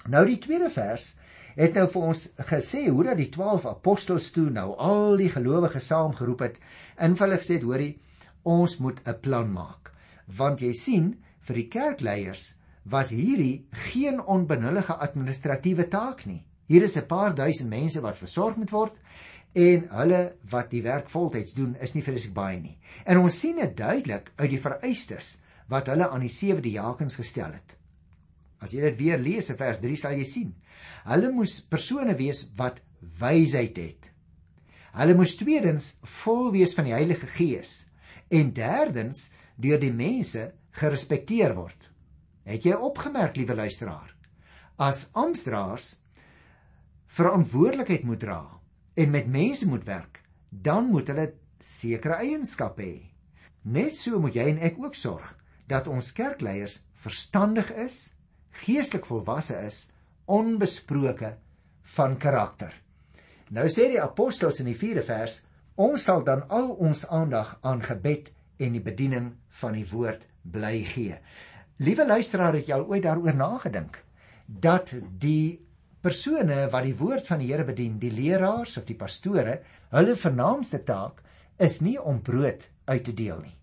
Nou 0.08 0.26
die 0.26 0.38
tweede 0.38 0.70
vers 0.70 1.16
het 1.54 1.74
nou 1.74 1.86
vir 1.88 2.02
ons 2.02 2.24
gesê 2.50 2.88
hoe 2.88 3.04
dat 3.04 3.16
die 3.16 3.28
12 3.28 3.66
apostels 3.66 4.30
toe 4.30 4.50
nou 4.50 4.74
al 4.76 5.16
die 5.16 5.30
gelowiges 5.30 5.86
saamgeroep 5.86 6.40
het 6.40 6.58
en 6.96 7.16
hulle 7.18 7.38
gesê 7.38 7.58
het 7.58 7.62
hoorie 7.62 8.00
ons 8.42 8.78
moet 8.78 9.00
'n 9.06 9.20
plan 9.20 9.52
maak 9.52 9.92
want 10.26 10.60
jy 10.60 10.72
sien 10.72 11.22
vir 11.40 11.54
die 11.54 11.68
kerkleiers 11.68 12.54
was 12.84 13.10
hierdie 13.10 13.66
geen 13.90 14.20
onbenullige 14.20 14.94
administratiewe 14.94 15.88
taak 15.88 16.26
nie 16.26 16.44
Hier 16.66 16.82
is 16.82 16.96
'n 16.96 17.06
paar 17.06 17.34
duisend 17.34 17.68
mense 17.68 18.00
wat 18.00 18.16
versorg 18.16 18.56
moet 18.56 18.70
word 18.70 18.96
en 19.52 19.84
hulle 19.90 20.36
wat 20.50 20.70
die 20.70 20.82
werk 20.82 21.10
voltyds 21.10 21.52
doen 21.54 21.76
is 21.76 21.92
nie 21.94 22.02
vreeslik 22.02 22.32
baie 22.34 22.60
nie. 22.60 22.78
En 23.04 23.18
ons 23.18 23.38
sien 23.40 23.56
dit 23.56 23.76
duidelik 23.76 24.32
uit 24.36 24.50
die 24.50 24.60
vereistes 24.60 25.38
wat 25.68 25.86
hulle 25.92 26.08
aan 26.08 26.24
die 26.24 26.32
sewe 26.32 26.60
diakens 26.60 27.14
gestel 27.20 27.52
het. 27.52 27.76
As 28.58 28.72
jy 28.72 28.80
dit 28.80 28.98
weer 28.98 29.18
lees 29.18 29.50
in 29.50 29.56
vers 29.60 29.80
3 29.80 29.96
sal 29.96 30.16
jy 30.16 30.24
sien. 30.24 30.54
Hulle 31.04 31.30
moes 31.30 31.60
persone 31.60 32.16
wees 32.16 32.46
wat 32.56 32.80
wysheid 33.20 33.76
het. 33.76 34.10
Hulle 34.96 35.14
moes 35.14 35.36
tweedens 35.36 35.98
vol 36.24 36.50
wees 36.52 36.74
van 36.74 36.84
die 36.84 36.96
Heilige 36.96 37.26
Gees 37.26 37.90
en 38.30 38.54
derdens 38.54 39.32
deur 39.56 39.78
die 39.78 39.92
mense 39.92 40.52
gerespekteer 40.72 41.54
word. 41.54 41.93
Het 42.44 42.66
jy 42.68 42.76
opgemerk, 42.76 43.36
liewe 43.36 43.56
luisteraar? 43.56 44.10
As 44.76 45.08
amptdraers 45.16 45.94
verantwoordelikheid 47.14 48.04
moet 48.04 48.20
dra 48.20 48.42
en 49.00 49.10
met 49.10 49.30
mense 49.30 49.68
moet 49.68 49.84
werk, 49.88 50.20
dan 50.50 50.90
moet 50.90 51.08
hulle 51.08 51.30
sekere 51.62 52.18
eienskappe 52.20 52.84
hê. 52.84 52.98
Net 53.64 53.96
so 53.96 54.20
moet 54.20 54.36
jy 54.36 54.48
en 54.50 54.60
ek 54.66 54.76
ook 54.82 54.98
sorg 54.98 55.30
dat 55.70 55.88
ons 55.88 56.12
kerkleiers 56.12 56.80
verstandig 57.04 57.70
is, 57.80 58.12
geestelik 58.64 59.06
volwasse 59.08 59.56
is, 59.64 59.86
onbesproke 60.28 61.34
van 61.96 62.18
karakter. 62.20 62.74
Nou 63.54 63.66
sê 63.72 63.88
die 63.92 64.02
apostels 64.02 64.60
in 64.60 64.68
die 64.68 64.76
4de 64.76 65.04
vers, 65.06 65.40
ons 65.80 66.04
sal 66.04 66.24
dan 66.24 66.44
al 66.52 66.70
ons 66.76 67.06
aandag 67.08 67.56
aan 67.62 67.82
gebed 67.84 68.30
en 68.60 68.76
die 68.76 68.84
bediening 68.84 69.32
van 69.60 69.76
die 69.76 69.86
woord 69.90 70.28
bly 70.44 70.82
gee. 70.92 71.18
Liewe 71.82 72.06
luisteraar, 72.06 72.54
het 72.54 72.68
jy 72.70 72.76
al 72.76 72.86
ooit 72.86 73.02
daaroor 73.02 73.34
nagedink 73.34 73.98
dat 74.46 74.92
die 75.18 75.58
persone 76.04 76.68
wat 76.70 76.84
die 76.86 76.94
woord 76.94 77.26
van 77.26 77.40
die 77.40 77.48
Here 77.50 77.64
bedien, 77.66 77.96
die 77.98 78.12
leraars 78.12 78.76
of 78.78 78.84
die 78.86 78.96
pastore, 78.98 79.56
hulle 79.90 80.14
vernaamste 80.20 80.82
taak 80.86 81.22
is 81.58 81.80
nie 81.82 81.96
om 81.98 82.20
brood 82.22 82.68
uit 82.86 83.04
te 83.08 83.14
deel 83.16 83.40
nie. 83.40 83.56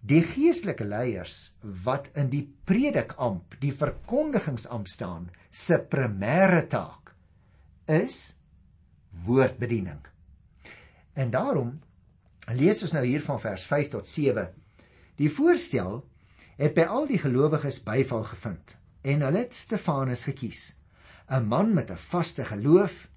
Die 0.00 0.22
geestelike 0.24 0.86
leiers 0.86 1.56
wat 1.84 2.08
in 2.16 2.30
die 2.32 2.44
predikamp, 2.68 3.56
die 3.60 3.72
verkondigingsamp 3.74 4.88
staan, 4.88 5.26
se 5.50 5.80
primêre 5.90 6.62
taak 6.70 7.12
is 7.90 8.36
woordbediening. 9.26 10.00
En 11.18 11.34
daarom 11.34 11.74
lees 12.54 12.80
ons 12.86 12.94
nou 12.94 13.04
hier 13.04 13.24
van 13.26 13.40
vers 13.42 13.66
5 13.66 13.90
tot 13.96 14.08
7. 14.08 14.46
Die 15.18 15.28
voorstel 15.32 16.00
het 16.60 16.74
by 16.76 16.84
al 16.84 17.06
die 17.08 17.18
gelowiges 17.18 17.80
byval 17.86 18.26
gevind 18.28 18.76
en 19.08 19.24
hulle 19.24 19.46
het 19.46 19.56
Stefanus 19.56 20.26
gekies 20.28 20.76
'n 21.30 21.46
man 21.48 21.74
met 21.74 21.90
'n 21.90 21.96
vaste 21.96 22.44
geloof 22.44 23.08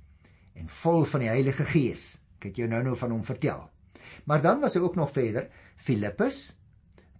en 0.53 0.69
vol 0.69 1.03
van 1.05 1.19
die 1.19 1.29
Heilige 1.29 1.65
Gees. 1.65 2.21
Ek 2.37 2.43
het 2.43 2.55
jou 2.55 2.67
nou-nou 2.69 2.95
van 2.97 3.11
hom 3.11 3.25
vertel. 3.25 3.69
Maar 4.23 4.41
dan 4.41 4.59
was 4.59 4.73
hy 4.73 4.79
ook 4.79 4.95
nog 4.95 5.11
verder 5.11 5.49
Filippus, 5.75 6.55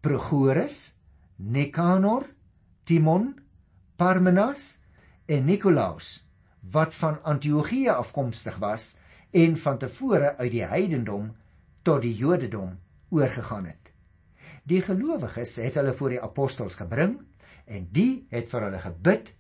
Prochorus, 0.02 0.96
Nikanor, 1.36 2.26
Timon, 2.84 3.40
Parmenas 3.96 4.80
en 5.26 5.46
Nikolaus 5.46 6.28
wat 6.72 6.94
van 6.94 7.24
Antiochië 7.24 7.90
afkomstig 7.90 8.58
was 8.58 8.98
en 9.32 9.58
van 9.58 9.78
tevore 9.78 10.38
uit 10.38 10.52
die 10.52 10.64
heidendom 10.64 11.36
tot 11.82 12.02
die 12.02 12.16
Jodendom 12.16 12.80
oorgegaan 13.10 13.66
het. 13.66 13.83
Die 14.64 14.82
gelowiges 14.82 15.58
het 15.60 15.76
hulle 15.76 15.94
voor 15.94 16.14
die 16.16 16.22
apostels 16.24 16.78
gebring 16.80 17.18
en 17.68 17.88
die 17.92 18.26
het 18.32 18.48
vir 18.52 18.68
hulle 18.68 18.80
gebid 18.84 19.34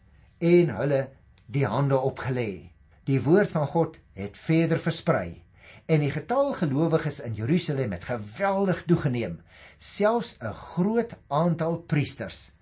en 0.43 0.73
hulle 0.77 1.01
die 1.47 1.65
hande 1.67 1.95
opgelê. 1.95 2.71
Die 3.07 3.21
woord 3.23 3.51
van 3.51 3.67
God 3.71 3.99
het 4.19 4.37
verder 4.39 4.81
versprei 4.83 5.43
en 5.87 6.03
die 6.03 6.11
getal 6.11 6.53
gelowiges 6.55 7.21
in 7.23 7.35
Jerusalem 7.35 7.95
het 7.95 8.07
geweldig 8.07 8.83
toegeneem. 8.87 9.39
Selfs 9.77 10.37
'n 10.39 10.53
groot 10.53 11.15
aantal 11.27 11.77
priesters 11.77 12.53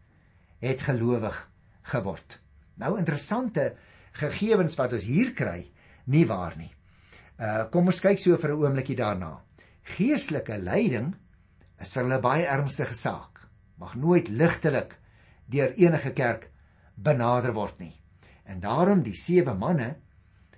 het 0.59 0.81
gelowig 0.81 1.49
geword. 1.81 2.39
Nou 2.75 2.97
interessante 2.97 3.75
gegevens 4.11 4.75
wat 4.75 4.93
ons 4.93 5.03
hier 5.03 5.33
kry, 5.33 5.71
nie 6.05 6.25
waar 6.27 6.57
nie. 6.57 6.71
Uh 7.39 7.65
kom 7.69 7.85
ons 7.85 7.99
kyk 7.99 8.19
so 8.19 8.37
vir 8.37 8.51
'n 8.51 8.63
oombliekie 8.63 8.95
daarna. 8.95 9.41
Geestelike 9.83 10.57
leiding 10.57 11.15
is 11.81 11.91
vir 11.93 12.03
hulle 12.05 12.21
baie 12.21 12.45
ernstige 12.45 12.95
saak. 12.95 13.47
Mag 13.81 13.95
nooit 13.97 14.29
ligtelik 14.29 14.97
deur 15.51 15.73
enige 15.77 16.13
kerk 16.13 16.49
benader 16.95 17.53
word 17.57 17.79
nie. 17.79 17.95
En 18.45 18.61
daarom 18.61 19.01
die 19.03 19.15
sewe 19.17 19.53
manne, 19.57 19.95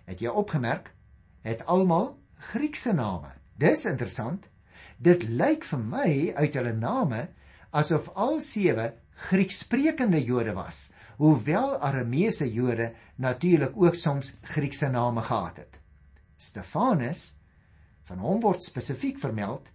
het 0.05 0.21
jy 0.21 0.31
opgemerk, 0.31 0.91
het 1.43 1.63
almal 1.67 2.17
Griekse 2.51 2.91
name. 2.93 3.31
Dis 3.55 3.85
interessant. 3.87 4.49
Dit 4.99 5.23
lyk 5.23 5.63
vir 5.67 5.79
my 5.79 6.09
uit 6.35 6.55
hulle 6.59 6.73
name 6.75 7.27
asof 7.71 8.09
al 8.19 8.39
sewe 8.43 8.91
Griekssprekende 9.29 10.19
Jode 10.25 10.55
was, 10.57 10.89
hoewel 11.21 11.77
Arameese 11.79 12.47
Jode 12.51 12.91
natuurlik 13.15 13.77
ook 13.77 13.95
soms 13.95 14.33
Griekse 14.41 14.89
name 14.91 15.21
gehad 15.21 15.61
het. 15.61 15.79
Stefanus 16.37 17.37
van 18.09 18.19
hom 18.19 18.41
word 18.43 18.63
spesifiek 18.63 19.21
vermeld, 19.21 19.69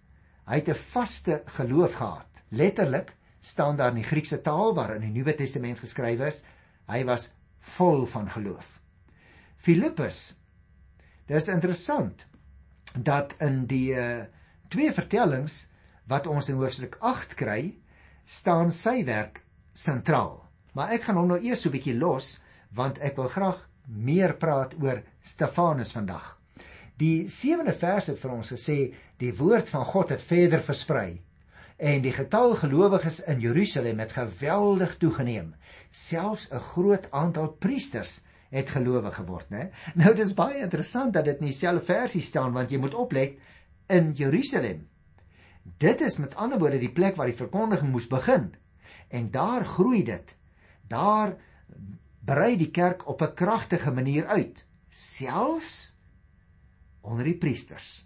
hy 0.49 0.55
het 0.59 0.69
'n 0.69 0.81
vaste 0.93 1.43
geloof 1.45 1.93
gehad. 1.93 2.43
Letterlik 2.49 3.13
staan 3.39 3.75
daar 3.75 3.89
in 3.89 4.01
die 4.01 4.09
Griekse 4.09 4.41
taal 4.41 4.73
waarin 4.73 5.01
die 5.01 5.11
Nuwe 5.11 5.35
Testament 5.35 5.79
geskryf 5.79 6.19
is, 6.19 6.43
hy 6.87 7.03
was 7.05 7.31
vol 7.59 8.05
van 8.05 8.29
geloof. 8.29 8.79
Filippus. 9.57 10.33
Dis 11.25 11.47
interessant 11.47 12.25
dat 12.95 13.35
in 13.39 13.65
die 13.65 13.93
uh, 13.93 14.23
twee 14.67 14.91
vertellings 14.93 15.67
wat 16.07 16.27
ons 16.27 16.49
in 16.49 16.55
hoofstuk 16.55 16.97
8 16.99 17.33
kry, 17.33 17.77
staan 18.25 18.71
sy 18.71 19.03
werk 19.05 19.43
sentraal. 19.73 20.39
Maar 20.73 20.89
ek 20.89 21.03
gaan 21.03 21.15
hom 21.15 21.27
nou 21.27 21.39
eers 21.39 21.61
so 21.61 21.69
'n 21.69 21.77
bietjie 21.77 21.97
los 21.97 22.39
want 22.73 22.97
ek 22.97 23.15
wil 23.15 23.29
graag 23.29 23.69
meer 23.85 24.33
praat 24.33 24.73
oor 24.81 25.03
Stefanus 25.21 25.91
vandag. 25.91 26.38
Die 26.99 27.29
7de 27.31 27.73
vers 27.79 28.09
het 28.11 28.19
vir 28.19 28.31
ons 28.33 28.51
gesê 28.51 28.77
die 29.21 29.31
woord 29.35 29.69
van 29.71 29.85
God 29.87 30.09
het 30.11 30.23
verder 30.23 30.63
versprei 30.63 31.21
en 31.79 32.01
die 32.03 32.11
getal 32.11 32.57
gelowiges 32.59 33.21
in 33.31 33.39
Jerusalem 33.39 34.01
het 34.03 34.11
geweldig 34.17 34.97
toegeneem. 34.99 35.53
Selfs 35.91 36.49
'n 36.51 36.59
groot 36.59 37.07
aantal 37.11 37.47
priesters 37.47 38.19
het 38.49 38.69
gelowig 38.69 39.15
geword, 39.15 39.49
né? 39.49 39.71
Nou 39.95 40.13
dis 40.15 40.33
baie 40.33 40.59
interessant 40.59 41.13
dat 41.13 41.25
dit 41.25 41.39
in 41.39 41.45
dieselfde 41.45 41.85
versie 41.85 42.21
staan 42.21 42.51
want 42.51 42.71
jy 42.71 42.77
moet 42.77 42.93
oplet 42.93 43.37
in 43.87 44.11
Jerusalem. 44.13 44.87
Dit 45.77 46.01
is 46.01 46.17
met 46.17 46.35
ander 46.35 46.59
woorde 46.59 46.79
die 46.79 46.91
plek 46.91 47.15
waar 47.15 47.27
die 47.27 47.43
verkondiging 47.43 47.91
moes 47.91 48.07
begin. 48.07 48.55
En 49.07 49.31
daar 49.31 49.65
groei 49.65 50.03
dit. 50.03 50.35
Daar 50.87 51.37
brei 52.25 52.57
die 52.57 52.71
kerk 52.71 53.07
op 53.07 53.21
'n 53.21 53.33
kragtige 53.33 53.91
manier 53.91 54.25
uit, 54.25 54.65
selfs 54.89 55.98
onder 57.01 57.27
die 57.27 57.37
priesters. 57.37 58.05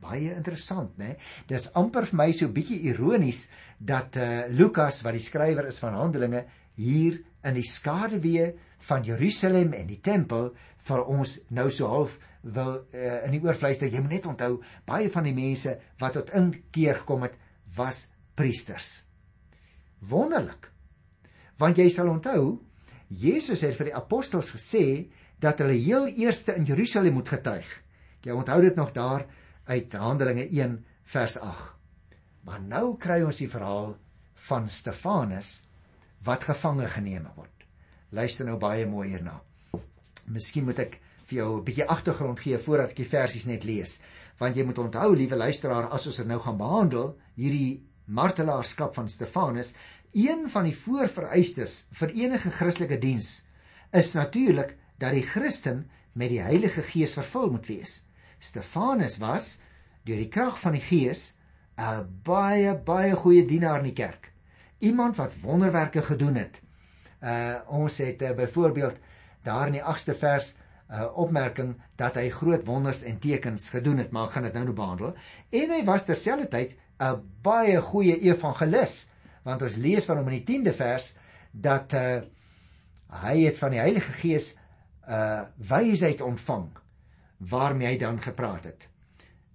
Baie 0.00 0.32
interessant, 0.32 0.96
né? 0.98 1.16
Dis 1.48 1.68
amper 1.76 2.06
vir 2.08 2.18
my 2.22 2.30
so 2.32 2.48
bietjie 2.48 2.80
ironies 2.88 3.48
dat 3.78 4.16
eh 4.16 4.46
uh, 4.46 4.48
Lukas 4.48 5.02
wat 5.04 5.12
die 5.12 5.24
skrywer 5.24 5.68
is 5.68 5.78
van 5.78 5.94
Handelinge 5.94 6.46
hier 6.76 7.20
in 7.44 7.54
die 7.54 7.66
skaduwee 7.66 8.54
van 8.88 9.04
Jerusalem 9.04 9.74
en 9.76 9.86
die 9.86 10.00
tempel 10.00 10.54
vir 10.88 11.04
ons 11.04 11.38
nou 11.50 11.68
so 11.70 11.88
half 11.88 12.16
wil 12.42 12.86
uh, 12.94 13.24
in 13.26 13.36
die 13.36 13.42
oorvleis 13.44 13.78
dat 13.78 13.92
jy 13.92 14.00
moet 14.00 14.16
net 14.16 14.26
onthou 14.26 14.62
baie 14.88 15.10
van 15.12 15.28
die 15.28 15.36
mense 15.36 15.76
wat 16.00 16.16
tot 16.16 16.32
inkeer 16.36 17.02
gekom 17.02 17.28
het 17.28 17.36
was 17.76 18.06
priesters. 18.34 19.02
Wonderlik. 20.00 20.70
Want 21.60 21.76
jy 21.76 21.90
sal 21.92 22.08
onthou 22.08 22.56
Jesus 23.10 23.64
het 23.66 23.76
vir 23.76 23.90
die 23.90 23.98
apostels 23.98 24.52
gesê 24.54 25.10
dat 25.42 25.60
hulle 25.60 25.76
heel 25.76 26.06
eerste 26.22 26.54
in 26.56 26.64
Jerusalem 26.68 27.18
moet 27.18 27.28
getuig. 27.28 27.68
Jy 28.24 28.36
onthou 28.36 28.60
dit 28.62 28.76
nog 28.76 28.92
daar 28.92 29.26
uit 29.70 29.92
Handelinge 29.92 30.48
1 30.48 30.78
vers 31.12 31.38
8. 31.38 31.74
Maar 32.44 32.60
nou 32.60 32.96
kry 33.00 33.20
ons 33.22 33.40
die 33.40 33.50
verhaal 33.50 33.94
van 34.48 34.68
Stefanus 34.68 35.62
wat 36.24 36.44
gevange 36.44 36.88
geneem 36.88 37.28
word. 37.36 37.66
Luister 38.10 38.46
nou 38.48 38.58
baie 38.58 38.86
mooi 38.86 39.08
hierna. 39.08 39.40
Miskien 40.26 40.64
moet 40.64 40.78
ek 40.78 41.00
vir 41.26 41.36
jou 41.38 41.58
'n 41.58 41.64
bietjie 41.64 41.86
agtergrond 41.86 42.40
gee 42.40 42.58
voordat 42.58 42.90
ek 42.90 42.96
die 42.96 43.12
versies 43.12 43.46
net 43.46 43.64
lees, 43.64 44.00
want 44.38 44.56
jy 44.56 44.64
moet 44.64 44.78
onthou, 44.78 45.14
liewe 45.14 45.36
luisteraar, 45.36 45.90
as 45.92 46.06
ons 46.06 46.16
dit 46.16 46.26
nou 46.26 46.40
gaan 46.40 46.58
behandel, 46.58 47.18
hierdie 47.36 47.82
martelaarskap 48.06 48.94
van 48.94 49.08
Stefanus, 49.08 49.74
Een 50.12 50.48
van 50.50 50.66
die 50.66 50.74
voorvereistes 50.74 51.84
vir 51.94 52.10
enige 52.18 52.50
Christelike 52.50 52.98
diens 52.98 53.44
is 53.94 54.12
natuurlik 54.14 54.74
dat 54.98 55.14
die 55.14 55.22
Christen 55.22 55.84
met 56.18 56.32
die 56.32 56.40
Heilige 56.42 56.82
Gees 56.82 57.14
vervul 57.14 57.52
moet 57.54 57.68
wees. 57.70 58.00
Stefanus 58.40 59.18
was 59.20 59.58
deur 60.08 60.16
die 60.16 60.30
krag 60.32 60.56
van 60.60 60.72
die 60.78 60.84
Gees 60.84 61.36
'n 61.76 62.08
baie 62.24 62.74
baie 62.74 63.14
goeie 63.16 63.44
dienaar 63.46 63.78
in 63.78 63.90
die 63.92 63.98
kerk. 64.02 64.32
Iemand 64.78 65.16
wat 65.16 65.40
wonderwerke 65.42 66.02
gedoen 66.02 66.34
het. 66.34 66.60
Uh 67.20 67.60
ons 67.66 67.98
het 67.98 68.22
uh, 68.22 68.32
byvoorbeeld 68.32 68.96
daar 69.42 69.66
in 69.66 69.78
die 69.78 69.84
8ste 69.84 70.16
vers 70.16 70.56
'n 70.56 70.94
uh, 70.94 71.16
opmerking 71.16 71.76
dat 71.96 72.14
hy 72.14 72.30
groot 72.30 72.66
wonders 72.66 73.02
en 73.02 73.18
tekens 73.18 73.68
gedoen 73.68 73.98
het, 73.98 74.10
maar 74.10 74.26
ek 74.26 74.32
gaan 74.32 74.42
dit 74.42 74.52
nou 74.52 74.64
nou 74.64 74.74
behandel. 74.74 75.14
En 75.50 75.70
hy 75.70 75.84
was 75.84 76.04
terselfdertyd 76.04 76.76
'n 76.98 77.22
baie 77.42 77.80
goeie 77.80 78.20
evangelis 78.20 79.08
want 79.42 79.62
ons 79.62 79.76
lees 79.76 80.04
van 80.04 80.16
hom 80.16 80.28
in 80.28 80.42
die 80.42 80.48
10de 80.48 80.72
vers 80.72 81.14
dat 81.50 81.92
uh, 81.92 82.20
hy 83.24 83.36
het 83.44 83.58
van 83.58 83.70
die 83.70 83.80
Heilige 83.80 84.12
Gees 84.12 84.54
uh, 85.08 85.42
wysheid 85.56 86.20
ontvang 86.20 86.68
waarmee 87.40 87.88
hy 87.88 87.98
dan 87.98 88.20
gepraat 88.22 88.64
het. 88.68 88.88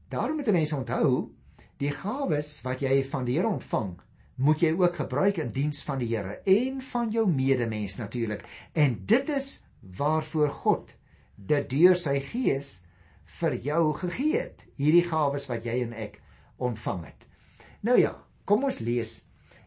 Daarom 0.10 0.36
moet 0.42 0.52
mense 0.52 0.76
onthou, 0.76 1.30
die 1.78 1.92
gawes 1.92 2.62
wat 2.66 2.82
jy 2.82 3.04
van 3.04 3.26
die 3.28 3.38
Here 3.38 3.52
ontvang, 3.52 3.96
moet 4.36 4.62
jy 4.64 4.74
ook 4.76 4.96
gebruik 4.96 5.38
in 5.44 5.52
diens 5.56 5.84
van 5.88 6.00
die 6.02 6.10
Here 6.12 6.40
en 6.50 6.82
van 6.82 7.12
jou 7.12 7.26
medemens 7.30 7.98
natuurlik. 8.00 8.46
En 8.74 8.98
dit 9.06 9.30
is 9.30 9.60
waarvoor 9.98 10.50
God 10.50 10.96
dit 11.36 11.70
deur 11.70 11.96
sy 12.00 12.20
Gees 12.24 12.80
vir 13.40 13.58
jou 13.64 13.94
gegee 14.00 14.40
het, 14.40 14.66
hierdie 14.80 15.06
gawes 15.06 15.48
wat 15.50 15.66
jy 15.66 15.82
en 15.84 15.94
ek 15.98 16.20
ontvang 16.62 17.06
het. 17.10 17.28
Nou 17.86 17.98
ja, 18.00 18.14
kom 18.46 18.64
ons 18.68 18.80
lees 18.80 19.20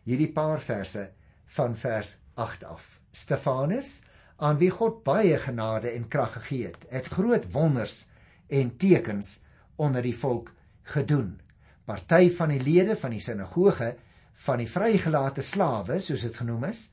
hierdie 0.08 0.30
paar 0.32 0.60
verse 0.64 1.10
van 1.58 1.74
vers 1.76 2.16
8 2.38 2.64
af. 2.64 2.86
Stefanus, 3.12 3.98
aan 4.38 4.58
wie 4.60 4.70
God 4.70 5.02
baie 5.06 5.38
genade 5.42 5.90
en 5.90 6.06
krag 6.08 6.36
gegee 6.38 6.70
het, 6.70 6.86
het 6.90 7.10
groot 7.10 7.48
wonders 7.52 8.06
en 8.46 8.70
tekens 8.78 9.40
onder 9.76 10.02
die 10.02 10.14
volk 10.14 10.52
gedoen. 10.94 11.40
Party 11.84 12.28
van 12.36 12.52
die 12.54 12.62
lede 12.62 12.96
van 12.96 13.16
die 13.16 13.22
sinagoge 13.22 13.96
van 14.38 14.60
die 14.62 14.68
vrygelate 14.70 15.42
slawe, 15.42 15.98
soos 15.98 16.22
dit 16.22 16.36
genoem 16.38 16.68
is, 16.68 16.84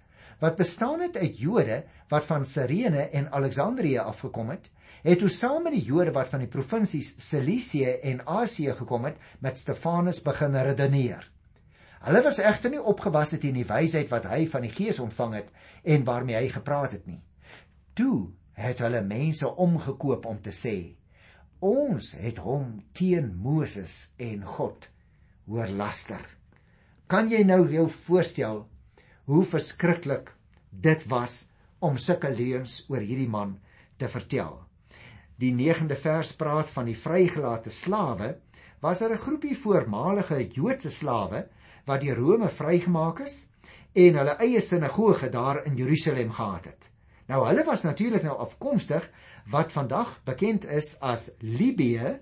wat 0.41 0.57
bestaan 0.57 1.03
het 1.05 1.17
uit 1.17 1.37
Jode 1.39 1.83
wat 2.09 2.25
van 2.25 2.45
Sirene 2.45 3.09
en 3.13 3.29
Alexandrië 3.31 4.01
afgekom 4.01 4.49
het, 4.49 4.71
het 5.05 5.21
toe 5.21 5.29
saam 5.29 5.67
met 5.67 5.75
die 5.77 5.85
Jode 5.85 6.11
wat 6.15 6.31
van 6.31 6.41
die 6.41 6.49
provinsies 6.49 7.13
Cilicië 7.21 7.99
en 8.01 8.25
Asië 8.25 8.73
gekom 8.79 9.05
het, 9.05 9.21
met 9.39 9.61
Stefanus 9.61 10.23
begin 10.25 10.57
redeneer. 10.57 11.29
Hulle 12.05 12.21
was 12.25 12.41
egter 12.41 12.73
nie 12.73 12.81
opgewasse 12.81 13.37
teen 13.41 13.55
die 13.57 13.65
wysheid 13.69 14.09
wat 14.09 14.25
hy 14.29 14.43
van 14.49 14.65
die 14.65 14.73
Gees 14.73 14.99
ontvang 15.01 15.39
het 15.39 15.53
en 15.83 16.03
waarmee 16.05 16.37
hy 16.37 16.49
gepraat 16.53 16.97
het 16.97 17.05
nie. 17.05 17.21
Toe 17.95 18.27
het 18.59 18.81
hulle 18.83 18.99
mense 19.07 19.47
omgekoop 19.47 20.25
om 20.27 20.39
te 20.43 20.51
sê: 20.51 20.75
"Ons 21.63 22.11
het 22.19 22.37
hom 22.43 22.81
teen 22.91 23.29
Moses 23.39 23.93
en 24.19 24.41
God 24.43 24.87
hoor 25.45 25.67
laster." 25.67 26.19
Kan 27.07 27.29
jy 27.31 27.43
nou 27.47 27.61
jou 27.71 27.85
voorstel 27.89 28.65
hoe 29.31 29.43
verskriklik 29.45 30.33
dit 30.69 31.05
was 31.07 31.45
om 31.79 31.95
sulke 31.97 32.33
leuns 32.35 32.81
oor 32.89 32.99
hierdie 32.99 33.29
man 33.29 33.59
te 33.97 34.09
vertel? 34.11 34.57
Die 35.39 35.53
9de 35.55 35.95
vers 35.95 36.33
praat 36.35 36.67
van 36.75 36.89
die 36.91 36.97
vrygelate 36.99 37.71
slawe. 37.71 38.35
Was 38.81 38.99
daar 38.99 39.13
'n 39.13 39.23
groepie 39.27 39.57
voormalige 39.57 40.47
Joodse 40.47 40.89
slawe 40.89 41.47
wat 41.85 42.01
deur 42.01 42.17
Rome 42.17 42.49
vrygemaak 42.49 43.19
is 43.19 43.47
en 43.93 44.15
hulle 44.15 44.35
eie 44.39 44.61
sinagoge 44.61 45.29
daar 45.29 45.65
in 45.65 45.75
Jerusalem 45.75 46.31
gehad 46.31 46.65
het. 46.65 46.84
Nou 47.31 47.41
hulle 47.47 47.63
was 47.65 47.83
natuurlik 47.85 48.23
nou 48.23 48.37
afkomstig 48.37 49.09
wat 49.49 49.73
vandag 49.73 50.19
bekend 50.27 50.65
is 50.65 50.95
as 50.99 51.31
Libië 51.39 52.19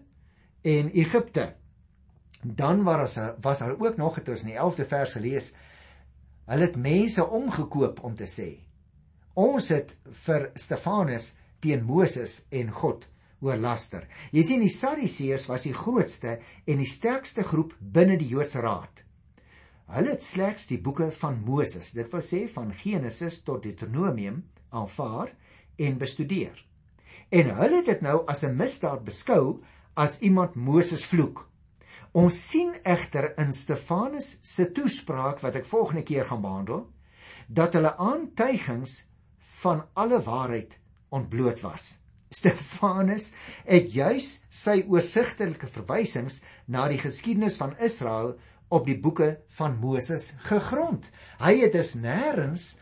en 0.61 0.91
Egipte. 0.91 1.53
Dan 2.41 2.83
was 2.83 3.13
daar 3.13 3.35
was 3.41 3.59
daar 3.59 3.79
ook 3.79 3.97
nog 3.97 4.15
het 4.15 4.29
ons 4.29 4.43
in 4.43 4.53
die 4.53 4.59
11de 4.59 4.87
vers 4.87 5.13
gelees 5.13 5.53
hulle 6.45 6.67
het 6.67 6.75
mense 6.75 7.23
omgekoop 7.29 8.03
om 8.03 8.15
te 8.15 8.27
sê 8.27 8.49
ons 9.39 9.69
het 9.73 9.95
vir 10.25 10.49
Stefanus 10.59 11.33
teen 11.63 11.83
Moses 11.87 12.43
en 12.51 12.69
God 12.71 13.07
oorlaster. 13.43 14.05
Jy 14.31 14.43
sien 14.45 14.63
die 14.63 14.71
Sadduseërs 14.71 15.47
was 15.49 15.65
die 15.67 15.75
grootste 15.75 16.37
en 16.69 16.79
die 16.79 16.89
sterkste 16.89 17.43
groep 17.47 17.73
binne 17.79 18.17
die 18.19 18.29
Joodse 18.31 18.61
Raad. 18.63 19.03
Hulle 19.93 20.13
het 20.15 20.23
slegs 20.23 20.69
die 20.69 20.79
boeke 20.81 21.09
van 21.19 21.41
Moses, 21.43 21.91
dit 21.95 22.07
wil 22.13 22.23
sê 22.23 22.45
van 22.51 22.71
Genesis 22.77 23.41
tot 23.43 23.65
Deuteronomium, 23.65 24.43
aanvaar 24.73 25.31
en 25.77 25.97
bestudeer. 26.01 26.57
En 27.29 27.49
hulle 27.57 27.79
het 27.81 27.89
dit 27.89 28.01
nou 28.01 28.25
as 28.29 28.43
'n 28.43 28.57
misdaad 28.57 29.03
beskou 29.03 29.63
as 29.93 30.19
iemand 30.19 30.55
Moses 30.55 31.05
vloek. 31.05 31.49
Ons 32.11 32.49
sien 32.49 32.75
egter 32.83 33.33
in 33.37 33.51
Stefanus 33.53 34.37
se 34.41 34.71
toespraak 34.71 35.39
wat 35.39 35.55
ek 35.55 35.65
volgende 35.65 36.03
keer 36.03 36.25
gaan 36.25 36.41
behandel, 36.41 36.87
dat 37.47 37.73
hulle 37.73 37.97
aantuigings 37.97 39.05
van 39.63 39.85
alle 39.93 40.21
waarheid 40.21 40.77
ontbloot 41.09 41.61
was. 41.61 41.99
Stefanus 42.33 43.31
het 43.65 43.93
juis 43.93 44.43
sy 44.49 44.83
oorsigtelike 44.89 45.67
verwysings 45.67 46.41
na 46.65 46.87
die 46.89 47.01
geskiedenis 47.01 47.57
van 47.61 47.75
Israel 47.77 48.35
op 48.73 48.87
die 48.89 48.97
boeke 48.97 49.35
van 49.57 49.77
Moses 49.81 50.31
gegrond. 50.49 51.09
Hy 51.41 51.59
het 51.61 51.75
dus 51.77 51.93
nêrens 51.95 52.73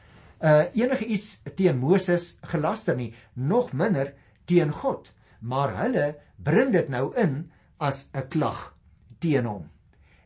uh 0.41 0.63
enige 0.73 1.05
iets 1.05 1.41
teen 1.55 1.77
Moses 1.77 2.37
gelaster 2.41 2.95
nie, 2.97 3.13
nog 3.33 3.71
minder 3.73 4.13
teen 4.45 4.71
God, 4.73 5.11
maar 5.39 5.75
hulle 5.77 6.15
bring 6.37 6.73
dit 6.73 6.89
nou 6.89 7.11
in 7.15 7.51
as 7.77 8.09
'n 8.13 8.27
klag 8.27 8.73
teen 9.19 9.45
hom. 9.45 9.69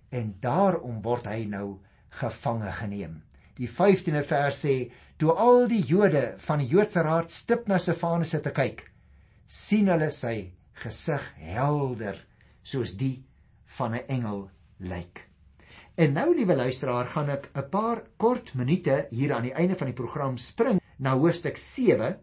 En 0.09 0.35
daarom 0.39 1.01
word 1.01 1.27
hy 1.27 1.45
nou 1.45 1.79
gevange 2.09 2.71
geneem. 2.71 3.23
Die 3.55 3.67
15de 3.67 4.23
vers 4.23 4.65
sê: 4.65 4.91
"Toe 5.17 5.31
al 5.31 5.67
die 5.67 5.83
Jode 5.83 6.35
van 6.37 6.59
die 6.59 6.67
Joodse 6.67 7.01
raad 7.01 7.31
stip 7.31 7.67
na 7.67 7.77
Stefanus 7.77 8.29
te 8.29 8.51
kyk, 8.51 8.91
sien 9.45 9.87
hulle 9.87 10.11
sy 10.11 10.51
gesig 10.73 11.21
helder 11.35 12.25
soos 12.63 12.97
die 12.97 13.25
van 13.65 13.93
'n 13.93 14.07
engel 14.07 14.49
lyk." 14.79 15.34
En 15.95 16.11
nou 16.11 16.33
liewe 16.35 16.55
luisteraar, 16.55 17.05
gaan 17.07 17.29
ek 17.29 17.45
'n 17.55 17.69
paar 17.71 18.01
kort 18.17 18.53
minute 18.53 19.07
hier 19.09 19.33
aan 19.33 19.45
die 19.47 19.53
einde 19.53 19.75
van 19.75 19.87
die 19.87 19.95
program 19.95 20.37
spring 20.37 20.81
na 20.97 21.13
hoofstuk 21.15 21.57
7 21.57 22.17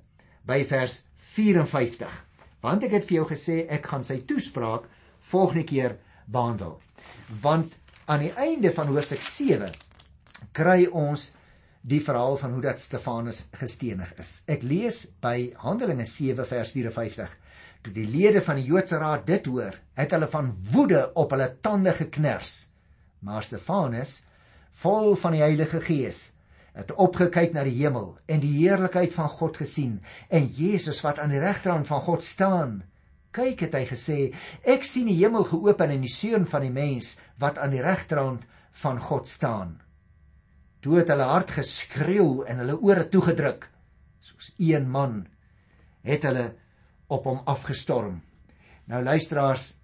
by 0.45 0.65
vers 0.65 1.05
54. 1.17 2.27
Want 2.61 2.83
ek 2.85 2.91
het 2.91 3.07
vir 3.09 3.17
jou 3.17 3.27
gesê 3.31 3.67
ek 3.69 3.87
gaan 3.87 4.05
sy 4.05 4.19
toespraak 4.27 4.85
volgende 5.19 5.65
keer 5.65 5.97
behandel. 6.27 6.81
Want 7.41 7.73
aan 8.05 8.21
die 8.21 8.33
einde 8.37 8.73
van 8.73 8.87
hoofstuk 8.87 9.23
7 9.23 9.71
kry 10.53 10.87
ons 10.93 11.33
die 11.81 12.01
verhaal 12.01 12.37
van 12.37 12.53
hoe 12.53 12.63
dat 12.63 12.81
Stefanus 12.81 13.47
gestenig 13.53 14.13
is. 14.19 14.43
Ek 14.47 14.63
lees 14.63 15.07
by 15.21 15.55
Handelinge 15.57 16.05
7 16.05 16.45
vers 16.47 16.71
54. 16.71 17.39
Toe 17.83 17.93
die 17.93 18.07
lede 18.07 18.43
van 18.43 18.57
die 18.57 18.69
Joodse 18.69 18.99
raad 18.99 19.27
dit 19.27 19.47
hoor, 19.47 19.81
het 19.95 20.11
hulle 20.11 20.29
van 20.29 20.53
woede 20.73 21.11
op 21.15 21.31
hulle 21.31 21.57
tande 21.61 21.93
geknars. 21.93 22.72
Maar 23.23 23.45
Stefanus, 23.47 24.23
vol 24.83 25.15
van 25.21 25.37
die 25.37 25.43
Heilige 25.45 25.81
Gees, 25.85 26.33
het 26.75 26.91
opgekyk 26.97 27.53
na 27.55 27.63
die 27.67 27.77
hemel 27.77 28.15
en 28.33 28.41
die 28.43 28.55
heerlikheid 28.57 29.13
van 29.15 29.29
God 29.31 29.59
gesien 29.61 29.99
en 30.33 30.49
Jesus 30.57 31.03
wat 31.05 31.21
aan 31.21 31.31
die 31.35 31.43
regterhand 31.43 31.87
van 31.87 32.01
God 32.03 32.25
staan. 32.25 32.81
Kyk 33.33 33.67
het 33.67 33.77
hy 33.77 33.85
gesê, 33.89 34.17
ek 34.65 34.85
sien 34.85 35.07
die 35.09 35.19
hemel 35.21 35.45
geopen 35.49 35.93
en 35.93 36.03
die 36.05 36.13
seun 36.13 36.49
van 36.49 36.65
die 36.65 36.73
mens 36.73 37.15
wat 37.41 37.61
aan 37.61 37.77
die 37.77 37.85
regterhand 37.85 38.45
van 38.83 38.99
God 39.01 39.29
staan. 39.29 39.77
Toe 40.83 40.99
het 40.99 41.13
hulle 41.13 41.29
hard 41.29 41.53
geskreeu 41.55 42.43
en 42.49 42.65
hulle 42.65 42.81
ore 42.81 43.07
toegedruk. 43.09 43.69
Soos 44.25 44.51
een 44.59 44.89
man 44.91 45.23
het 46.03 46.25
hulle 46.27 46.49
op 47.13 47.29
hom 47.29 47.45
afgestorm. 47.47 48.19
Nou 48.91 49.03
luisteraars, 49.05 49.77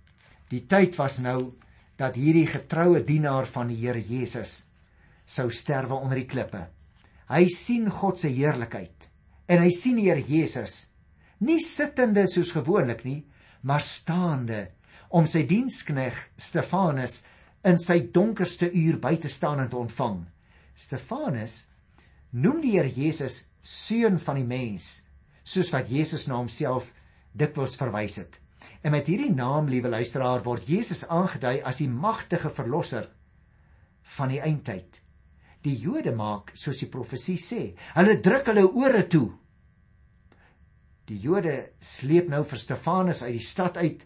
die 0.51 0.65
tyd 0.67 0.97
was 0.99 1.21
nou 1.23 1.53
dat 1.99 2.17
hierdie 2.17 2.47
getroue 2.47 3.03
dienaar 3.05 3.49
van 3.51 3.71
die 3.73 3.79
Here 3.81 4.01
Jesus 4.01 4.69
sou 5.29 5.49
sterwe 5.51 5.99
onder 5.99 6.21
die 6.21 6.29
klippe. 6.31 6.69
Hy 7.29 7.45
sien 7.53 7.91
God 7.93 8.21
se 8.21 8.31
heerlikheid 8.33 9.09
en 9.49 9.65
hy 9.65 9.73
sien 9.75 9.99
die 9.99 10.07
Here 10.09 10.23
Jesus 10.23 10.87
nie 11.45 11.61
sittende 11.63 12.25
soos 12.31 12.53
gewoonlik 12.55 13.05
nie, 13.07 13.21
maar 13.63 13.83
staande 13.83 14.69
om 15.15 15.27
sy 15.27 15.45
dienskneg 15.49 16.17
Stefanus 16.39 17.23
in 17.67 17.79
sy 17.81 18.01
donkerste 18.15 18.69
uur 18.71 18.99
by 19.03 19.17
te 19.21 19.31
staan 19.31 19.63
en 19.63 19.71
te 19.71 19.79
ontvang. 19.79 20.23
Stefanus 20.79 21.67
noem 22.31 22.61
die 22.63 22.77
Here 22.77 22.91
Jesus 22.91 23.43
seun 23.63 24.19
van 24.23 24.39
die 24.41 24.47
mens, 24.49 25.03
soos 25.43 25.73
wat 25.75 25.91
Jesus 25.91 26.29
na 26.29 26.39
homself 26.39 26.93
dikwels 27.39 27.77
verwys 27.79 28.19
het. 28.23 28.39
En 28.83 28.95
met 28.95 29.09
hierdie 29.11 29.35
naam, 29.35 29.67
liewe 29.69 29.91
luisteraar, 29.91 30.45
word 30.47 30.69
Jesus 30.71 31.05
aangedui 31.11 31.59
as 31.67 31.81
die 31.83 31.91
magtige 31.91 32.51
verlosser 32.55 33.09
van 34.17 34.33
die 34.33 34.41
eindtyd. 34.41 35.01
Die 35.67 35.75
Jode 35.83 36.15
maak 36.15 36.53
soos 36.55 36.79
die 36.79 36.91
profesie 36.91 37.39
sê, 37.43 37.63
hulle 37.97 38.21
druk 38.23 38.47
hulle 38.53 38.65
ore 38.69 39.03
toe. 39.11 39.27
Die 41.11 41.19
Jode 41.19 41.57
sleep 41.83 42.29
nou 42.31 42.45
vir 42.47 42.63
Stefanus 42.63 43.25
uit 43.25 43.35
die 43.39 43.45
stad 43.45 43.81
uit 43.81 44.05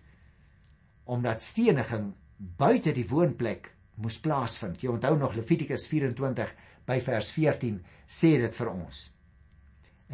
omdat 1.13 1.43
steniging 1.43 2.13
buite 2.39 2.93
die 2.95 3.05
woonplek 3.11 3.67
moes 4.01 4.21
plaasvind. 4.23 4.81
Jy 4.81 4.93
onthou 4.95 5.17
nog 5.19 5.35
Levitikus 5.37 5.85
24 5.91 6.53
by 6.87 7.01
vers 7.05 7.31
14 7.35 7.81
sê 8.07 8.31
dit 8.41 8.55
vir 8.57 8.71
ons. 8.71 9.03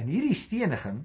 En 0.00 0.08
hierdie 0.08 0.34
steniging 0.34 1.02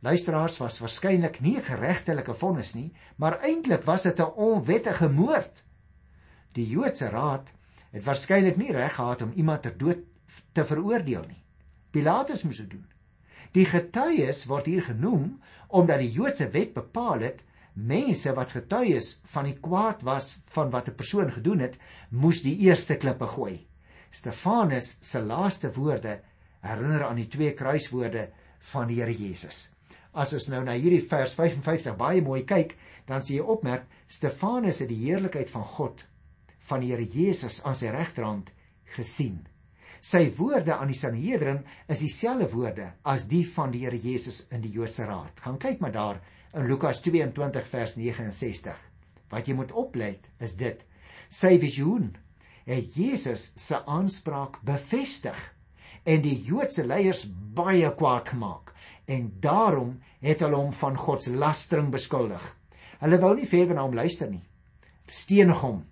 luisteraars 0.00 0.58
was 0.58 0.78
waarskynlik 0.78 1.40
nie 1.40 1.56
'n 1.56 1.62
geregtelike 1.62 2.34
vonnis 2.34 2.74
nie, 2.74 2.92
maar 3.16 3.40
eintlik 3.40 3.84
was 3.84 4.02
dit 4.02 4.20
'n 4.20 4.34
onwettige 4.36 5.08
moord. 5.08 5.64
Die 6.52 6.66
Joodse 6.66 7.08
raad 7.08 7.52
het 7.90 8.04
waarskynlik 8.04 8.56
nie 8.56 8.72
reg 8.72 8.94
gehad 8.94 9.22
om 9.22 9.32
iemand 9.32 9.62
ter 9.62 9.78
dood 9.78 9.98
te 10.52 10.64
veroordeel 10.64 11.24
nie. 11.28 11.44
Pilatus 11.90 12.42
moes 12.42 12.56
dit 12.56 12.70
doen. 12.70 12.86
Die 13.52 13.64
getuies 13.64 14.44
word 14.44 14.66
hier 14.66 14.82
genoem 14.82 15.40
omdat 15.68 15.98
die 15.98 16.12
Joodse 16.12 16.50
wet 16.50 16.74
bepaal 16.74 17.20
het 17.20 17.44
mense 17.72 18.32
wat 18.34 18.52
getuies 18.52 19.20
van 19.24 19.44
die 19.44 19.58
kwaad 19.62 20.02
was 20.02 20.38
van 20.54 20.70
wat 20.70 20.88
'n 20.88 20.94
persoon 20.94 21.30
gedoen 21.32 21.58
het, 21.58 21.78
moes 22.10 22.42
die 22.42 22.58
eerste 22.58 22.96
klippe 22.96 23.26
gooi. 23.26 23.66
Stefanus 24.10 24.96
se 25.00 25.20
laaste 25.20 25.72
woorde 25.72 26.20
herinner 26.60 27.04
aan 27.04 27.16
die 27.16 27.28
twee 27.28 27.54
kruiswoorde 27.54 28.30
van 28.58 28.88
die 28.88 29.00
Here 29.00 29.14
Jesus. 29.14 29.77
As 30.18 30.34
ons 30.34 30.48
nou 30.50 30.64
na 30.66 30.74
hierdie 30.74 31.04
vers 31.06 31.32
55 31.36 31.94
baie 31.98 32.22
mooi 32.24 32.42
kyk, 32.48 32.74
dan 33.06 33.22
sien 33.22 33.38
jy 33.38 33.44
opmerk 33.54 33.86
Stefanus 34.10 34.82
het 34.82 34.90
die 34.90 35.04
heerlikheid 35.04 35.50
van 35.52 35.66
God 35.76 36.02
van 36.68 36.82
die 36.82 36.90
Here 36.92 37.06
Jesus 37.06 37.62
aan 37.64 37.76
sy 37.78 37.92
regterhand 37.94 38.50
gesien. 38.96 39.38
Sy 40.04 40.28
woorde 40.38 40.74
aan 40.76 40.90
die 40.92 40.98
Sanhedrin 40.98 41.62
is 41.90 42.02
dieselfde 42.04 42.48
woorde 42.52 42.90
as 43.08 43.26
die 43.30 43.44
van 43.46 43.72
die 43.74 43.84
Here 43.86 43.98
Jesus 43.98 44.44
in 44.54 44.62
die 44.64 44.72
Joodse 44.74 45.06
Raad. 45.08 45.40
Gaan 45.44 45.58
kyk 45.62 45.80
maar 45.82 45.94
daar 45.94 46.20
in 46.54 46.68
Lukas 46.68 47.00
22 47.04 47.66
vers 47.70 47.96
69. 47.98 48.84
Wat 49.30 49.48
jy 49.48 49.56
moet 49.56 49.74
oplet 49.76 50.28
is 50.44 50.56
dit: 50.58 50.82
sy 51.28 51.56
visioen 51.60 52.10
het 52.68 52.96
Jesus 52.96 53.50
se 53.56 53.80
aanspraak 53.86 54.60
bevestig 54.66 55.38
en 56.04 56.22
die 56.22 56.36
Joodse 56.42 56.86
leiers 56.86 57.24
baie 57.54 57.90
kwaad 57.96 58.28
gemaak 58.28 58.74
en 59.08 59.30
daarom 59.40 59.96
het 60.20 60.42
hulle 60.44 60.56
hom 60.56 60.72
van 60.72 60.96
God 60.96 61.24
se 61.24 61.32
lastering 61.34 61.90
beskuldig. 61.92 62.42
Hulle 63.00 63.18
wou 63.22 63.34
nie 63.36 63.48
verder 63.48 63.78
na 63.78 63.86
hom 63.86 63.96
luister 63.96 64.28
nie. 64.30 64.44
Stenig 65.08 65.62
hom. 65.62 65.84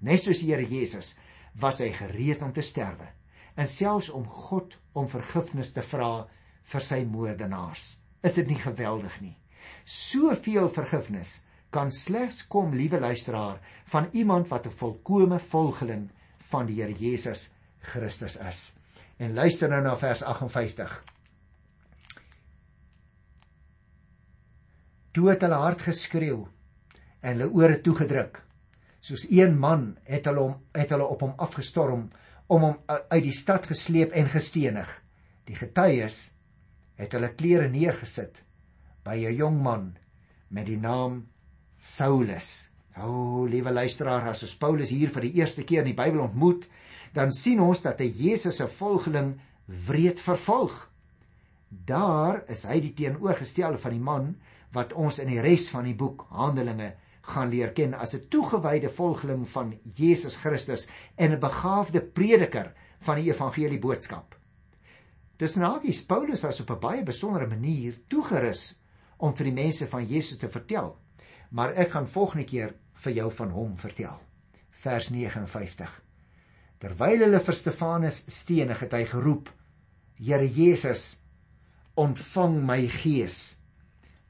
Net 0.00 0.22
soos 0.22 0.40
die 0.40 0.52
Here 0.52 0.66
Jesus 0.66 1.16
was 1.60 1.80
hy 1.82 1.90
gereed 1.92 2.42
om 2.46 2.52
te 2.54 2.62
sterwe 2.62 3.10
en 3.58 3.68
selfs 3.68 4.08
om 4.14 4.24
God 4.24 4.76
om 4.96 5.08
vergifnis 5.10 5.74
te 5.74 5.82
vra 5.84 6.28
vir 6.70 6.84
sy 6.86 7.02
moordenaars. 7.04 7.96
Is 8.22 8.38
dit 8.38 8.48
nie 8.48 8.60
geweldig 8.60 9.16
nie? 9.20 9.34
Soveel 9.84 10.70
vergifnis 10.72 11.40
kan 11.74 11.90
slegs 11.94 12.44
kom, 12.50 12.72
liewe 12.74 13.00
luisteraar, 13.00 13.60
van 13.92 14.08
iemand 14.12 14.48
wat 14.48 14.66
'n 14.66 14.70
volkomme 14.70 15.38
volgeling 15.38 16.10
van 16.50 16.66
die 16.66 16.82
Here 16.82 16.92
Jesus 16.92 17.50
Christus 17.80 18.36
is. 18.36 18.79
En 19.20 19.34
luister 19.36 19.68
nou 19.68 19.82
na 19.84 19.92
vers 20.00 20.22
58. 20.24 20.92
Toe 25.12 25.26
het 25.28 25.42
hulle 25.44 25.58
hard 25.60 25.84
geskreeu 25.84 26.38
en 27.20 27.34
hulle 27.34 27.50
ore 27.52 27.76
toegedruk. 27.84 28.40
Soos 29.04 29.26
een 29.28 29.58
man 29.60 29.90
het 30.08 30.24
hulle 30.30 30.46
hom 30.46 30.56
het 30.76 30.94
hulle 30.94 31.08
op 31.12 31.26
hom 31.26 31.34
afgestorm 31.36 32.08
om 32.48 32.64
hom 32.64 32.78
uit 32.88 33.24
die 33.26 33.36
stad 33.36 33.68
gesleep 33.68 34.16
en 34.16 34.32
gestenig. 34.32 34.88
Die 35.44 35.58
getuies 35.58 36.30
het 37.00 37.12
hulle 37.12 37.34
klere 37.36 37.68
neergesit 37.68 38.40
by 39.04 39.20
'n 39.20 39.36
jong 39.36 39.60
man 39.62 39.96
met 40.48 40.66
die 40.66 40.80
naam 40.80 41.26
Saulus. 41.78 42.70
O, 42.96 43.08
oh, 43.08 43.48
liewe 43.48 43.72
luisteraar, 43.72 44.28
as 44.28 44.42
ons 44.42 44.56
Paulus 44.56 44.90
hier 44.90 45.08
vir 45.08 45.22
die 45.22 45.34
eerste 45.40 45.62
keer 45.64 45.84
in 45.84 45.94
die 45.94 46.02
Bybel 46.02 46.20
ontmoet, 46.20 46.68
dan 47.12 47.32
sien 47.32 47.60
ons 47.60 47.82
dat 47.82 47.98
hy 48.00 48.08
Jesus 48.14 48.60
se 48.60 48.68
volgeling 48.68 49.34
wreed 49.86 50.20
vervolg. 50.20 50.88
Daar 51.68 52.42
is 52.50 52.64
hy 52.66 52.80
die 52.80 52.94
teenoorgestelde 52.94 53.78
van 53.78 53.94
die 53.94 54.02
man 54.02 54.34
wat 54.74 54.92
ons 54.92 55.18
in 55.22 55.30
die 55.30 55.42
res 55.42 55.68
van 55.70 55.86
die 55.86 55.94
boek 55.94 56.26
Handelinge 56.30 56.94
gaan 57.30 57.50
leer 57.52 57.72
ken 57.72 57.94
as 57.94 58.14
'n 58.14 58.28
toegewyde 58.28 58.88
volgeling 58.88 59.46
van 59.48 59.78
Jesus 59.94 60.36
Christus 60.36 60.88
en 61.16 61.32
'n 61.32 61.40
begaafde 61.40 62.00
prediker 62.00 62.72
van 63.00 63.16
die 63.16 63.30
evangelie 63.30 63.78
boodskap. 63.78 64.34
Dis 65.36 65.56
nagies 65.56 66.06
Paulus 66.06 66.40
was 66.40 66.60
op 66.60 66.70
'n 66.70 66.80
baie 66.80 67.02
besondere 67.02 67.46
manier 67.46 67.94
toegerus 68.08 68.80
om 69.16 69.34
vir 69.36 69.44
die 69.44 69.62
mense 69.62 69.86
van 69.86 70.06
Jesus 70.06 70.38
te 70.38 70.48
vertel. 70.48 70.96
Maar 71.50 71.72
ek 71.72 71.90
gaan 71.90 72.08
volgende 72.08 72.44
keer 72.44 72.74
vir 72.92 73.12
jou 73.12 73.32
van 73.32 73.50
hom 73.50 73.76
vertel. 73.76 74.20
Vers 74.70 75.08
59. 75.08 76.09
Terwyl 76.80 77.26
hulle 77.26 77.40
vir 77.44 77.56
Stefanus 77.56 78.22
stenig 78.32 78.80
het 78.80 78.94
hy 78.96 79.02
geroep: 79.10 79.50
Here 80.16 80.46
Jesus, 80.48 81.20
ontvang 82.00 82.56
my 82.64 82.86
gees. 82.88 83.58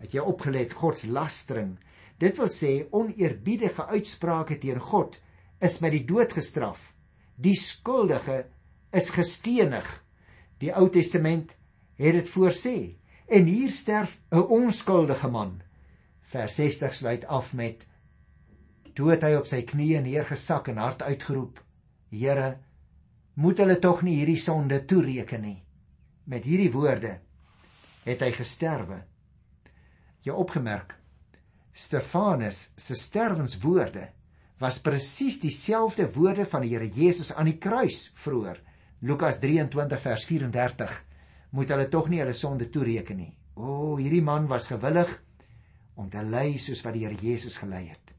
Het 0.02 0.16
jy 0.16 0.24
opgelet 0.26 0.74
God 0.74 0.98
se 0.98 1.12
lastering? 1.14 1.76
Dit 2.18 2.40
wil 2.40 2.50
sê 2.50 2.72
oneerbiedige 2.90 3.86
uitsprake 3.94 4.58
teen 4.58 4.80
God 4.82 5.20
is 5.62 5.78
met 5.80 5.94
die 5.94 6.02
dood 6.08 6.34
gestraf. 6.34 6.90
Die 7.38 7.54
skuldige 7.54 8.42
is 8.92 9.12
gestenig. 9.14 9.86
Die 10.58 10.74
Ou 10.74 10.88
Testament 10.90 11.54
het 12.00 12.18
dit 12.18 12.34
voorsê. 12.34 12.76
En 13.30 13.46
hier 13.46 13.70
sterf 13.70 14.18
'n 14.32 14.42
onskuldige 14.42 15.28
man. 15.28 15.62
Vers 16.22 16.54
60 16.54 16.94
sluit 16.94 17.24
af 17.26 17.54
met 17.54 17.86
het 19.00 19.22
hy 19.22 19.34
op 19.34 19.46
sy 19.46 19.62
knieë 19.64 20.02
neergesak 20.02 20.68
en 20.68 20.76
hard 20.76 21.02
uitgeroep: 21.02 21.60
Here, 22.10 22.58
moet 23.34 23.60
hulle 23.62 23.78
tog 23.78 24.02
nie 24.02 24.18
hierdie 24.18 24.40
sonde 24.40 24.82
toereken 24.84 25.44
nie. 25.44 25.58
Met 26.26 26.44
hierdie 26.44 26.70
woorde 26.72 27.18
het 28.04 28.22
hy 28.24 28.30
gesterwe. 28.34 29.02
Jy 30.26 30.34
opgemerk 30.34 30.96
Stefanus 31.72 32.72
se 32.76 32.96
sterwenswoorde 32.98 34.08
was 34.60 34.80
presies 34.82 35.38
dieselfde 35.40 36.08
woorde 36.12 36.44
van 36.44 36.64
die 36.66 36.74
Here 36.74 36.88
Jesus 36.90 37.32
aan 37.32 37.48
die 37.48 37.58
kruis 37.58 38.10
vroeër. 38.20 38.58
Lukas 39.00 39.38
23 39.40 40.00
vers 40.02 40.26
moet 41.50 41.70
hulle 41.72 41.88
tog 41.88 42.08
nie 42.08 42.20
hulle 42.20 42.34
sonde 42.34 42.68
toereken 42.70 43.16
nie. 43.16 43.32
O, 43.56 43.96
hierdie 43.96 44.22
man 44.22 44.46
was 44.46 44.68
gewillig 44.70 45.10
om 45.96 46.08
te 46.10 46.22
ly 46.22 46.56
soos 46.58 46.82
wat 46.84 46.94
die 46.94 47.06
Here 47.06 47.16
Jesus 47.18 47.56
gelei 47.56 47.88
het. 47.88 48.12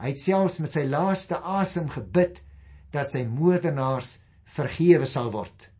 Hy 0.00 0.12
het 0.12 0.20
selfs 0.20 0.58
met 0.60 0.72
sy 0.72 0.84
laaste 0.88 1.38
asem 1.40 1.88
gebid 1.88 2.42
dat 2.92 3.10
sy 3.12 3.24
moordenaars 3.26 4.18
vergewe 4.44 5.06
sal 5.06 5.30
word. 5.30 5.70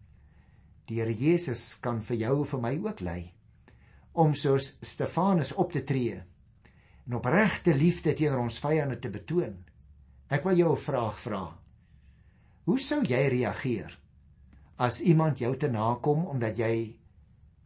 Die 0.86 1.00
Here 1.00 1.14
Jesus 1.14 1.76
kan 1.82 2.00
vir 2.02 2.16
jou 2.16 2.40
en 2.42 2.50
vir 2.50 2.60
my 2.60 2.74
ook 2.86 3.00
lei 3.00 3.20
om 4.20 4.34
soos 4.34 4.72
Stefanus 4.82 5.52
op 5.54 5.70
te 5.72 5.84
tree 5.86 6.18
en 7.06 7.16
opregte 7.18 7.74
liefde 7.74 8.14
teenoor 8.14 8.44
ons 8.44 8.58
vyande 8.62 8.98
te 9.02 9.10
betoon. 9.10 9.54
Ek 10.30 10.44
wil 10.44 10.58
jou 10.58 10.72
'n 10.72 10.84
vraag 10.84 11.18
vra. 11.18 11.58
Hoe 12.64 12.78
sou 12.78 13.02
jy 13.02 13.28
reageer 13.28 13.98
as 14.78 15.00
iemand 15.00 15.38
jou 15.38 15.56
te 15.56 15.68
nakom 15.68 16.26
omdat 16.26 16.58
jy 16.58 16.96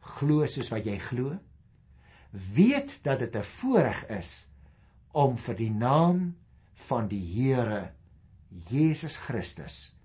glo 0.01 0.47
soos 0.47 0.71
wat 0.71 0.87
jy 0.87 0.99
glo? 0.99 1.39
Weet 2.33 3.01
dat 3.03 3.19
dit 3.19 3.37
'n 3.37 3.43
voorreg 3.43 4.05
is 4.11 4.49
om 5.13 5.37
vir 5.37 5.55
die 5.55 5.71
naam 5.71 6.37
van 6.75 7.09
die 7.09 7.25
Here 7.35 7.93
Jesus 8.55 9.17
Christus 9.17 9.97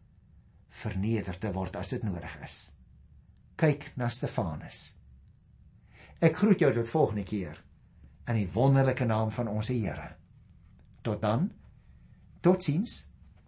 verneder 0.70 1.38
te 1.38 1.52
word 1.54 1.76
as 1.78 1.94
dit 1.94 2.04
nodig 2.04 2.34
is. 2.46 2.72
Kyk 3.60 3.92
na 4.00 4.10
Stefanus. 4.10 4.94
Ek 6.20 6.36
groet 6.36 6.62
jou 6.64 6.72
tot 6.74 6.90
volgende 6.90 7.26
keer 7.28 7.60
in 8.30 8.38
die 8.40 8.50
wonderlike 8.54 9.06
naam 9.06 9.32
van 9.34 9.50
ons 9.52 9.70
Here. 9.74 10.16
Tot 11.02 11.22
dan. 11.22 11.50
Totsiens. 12.42 13.09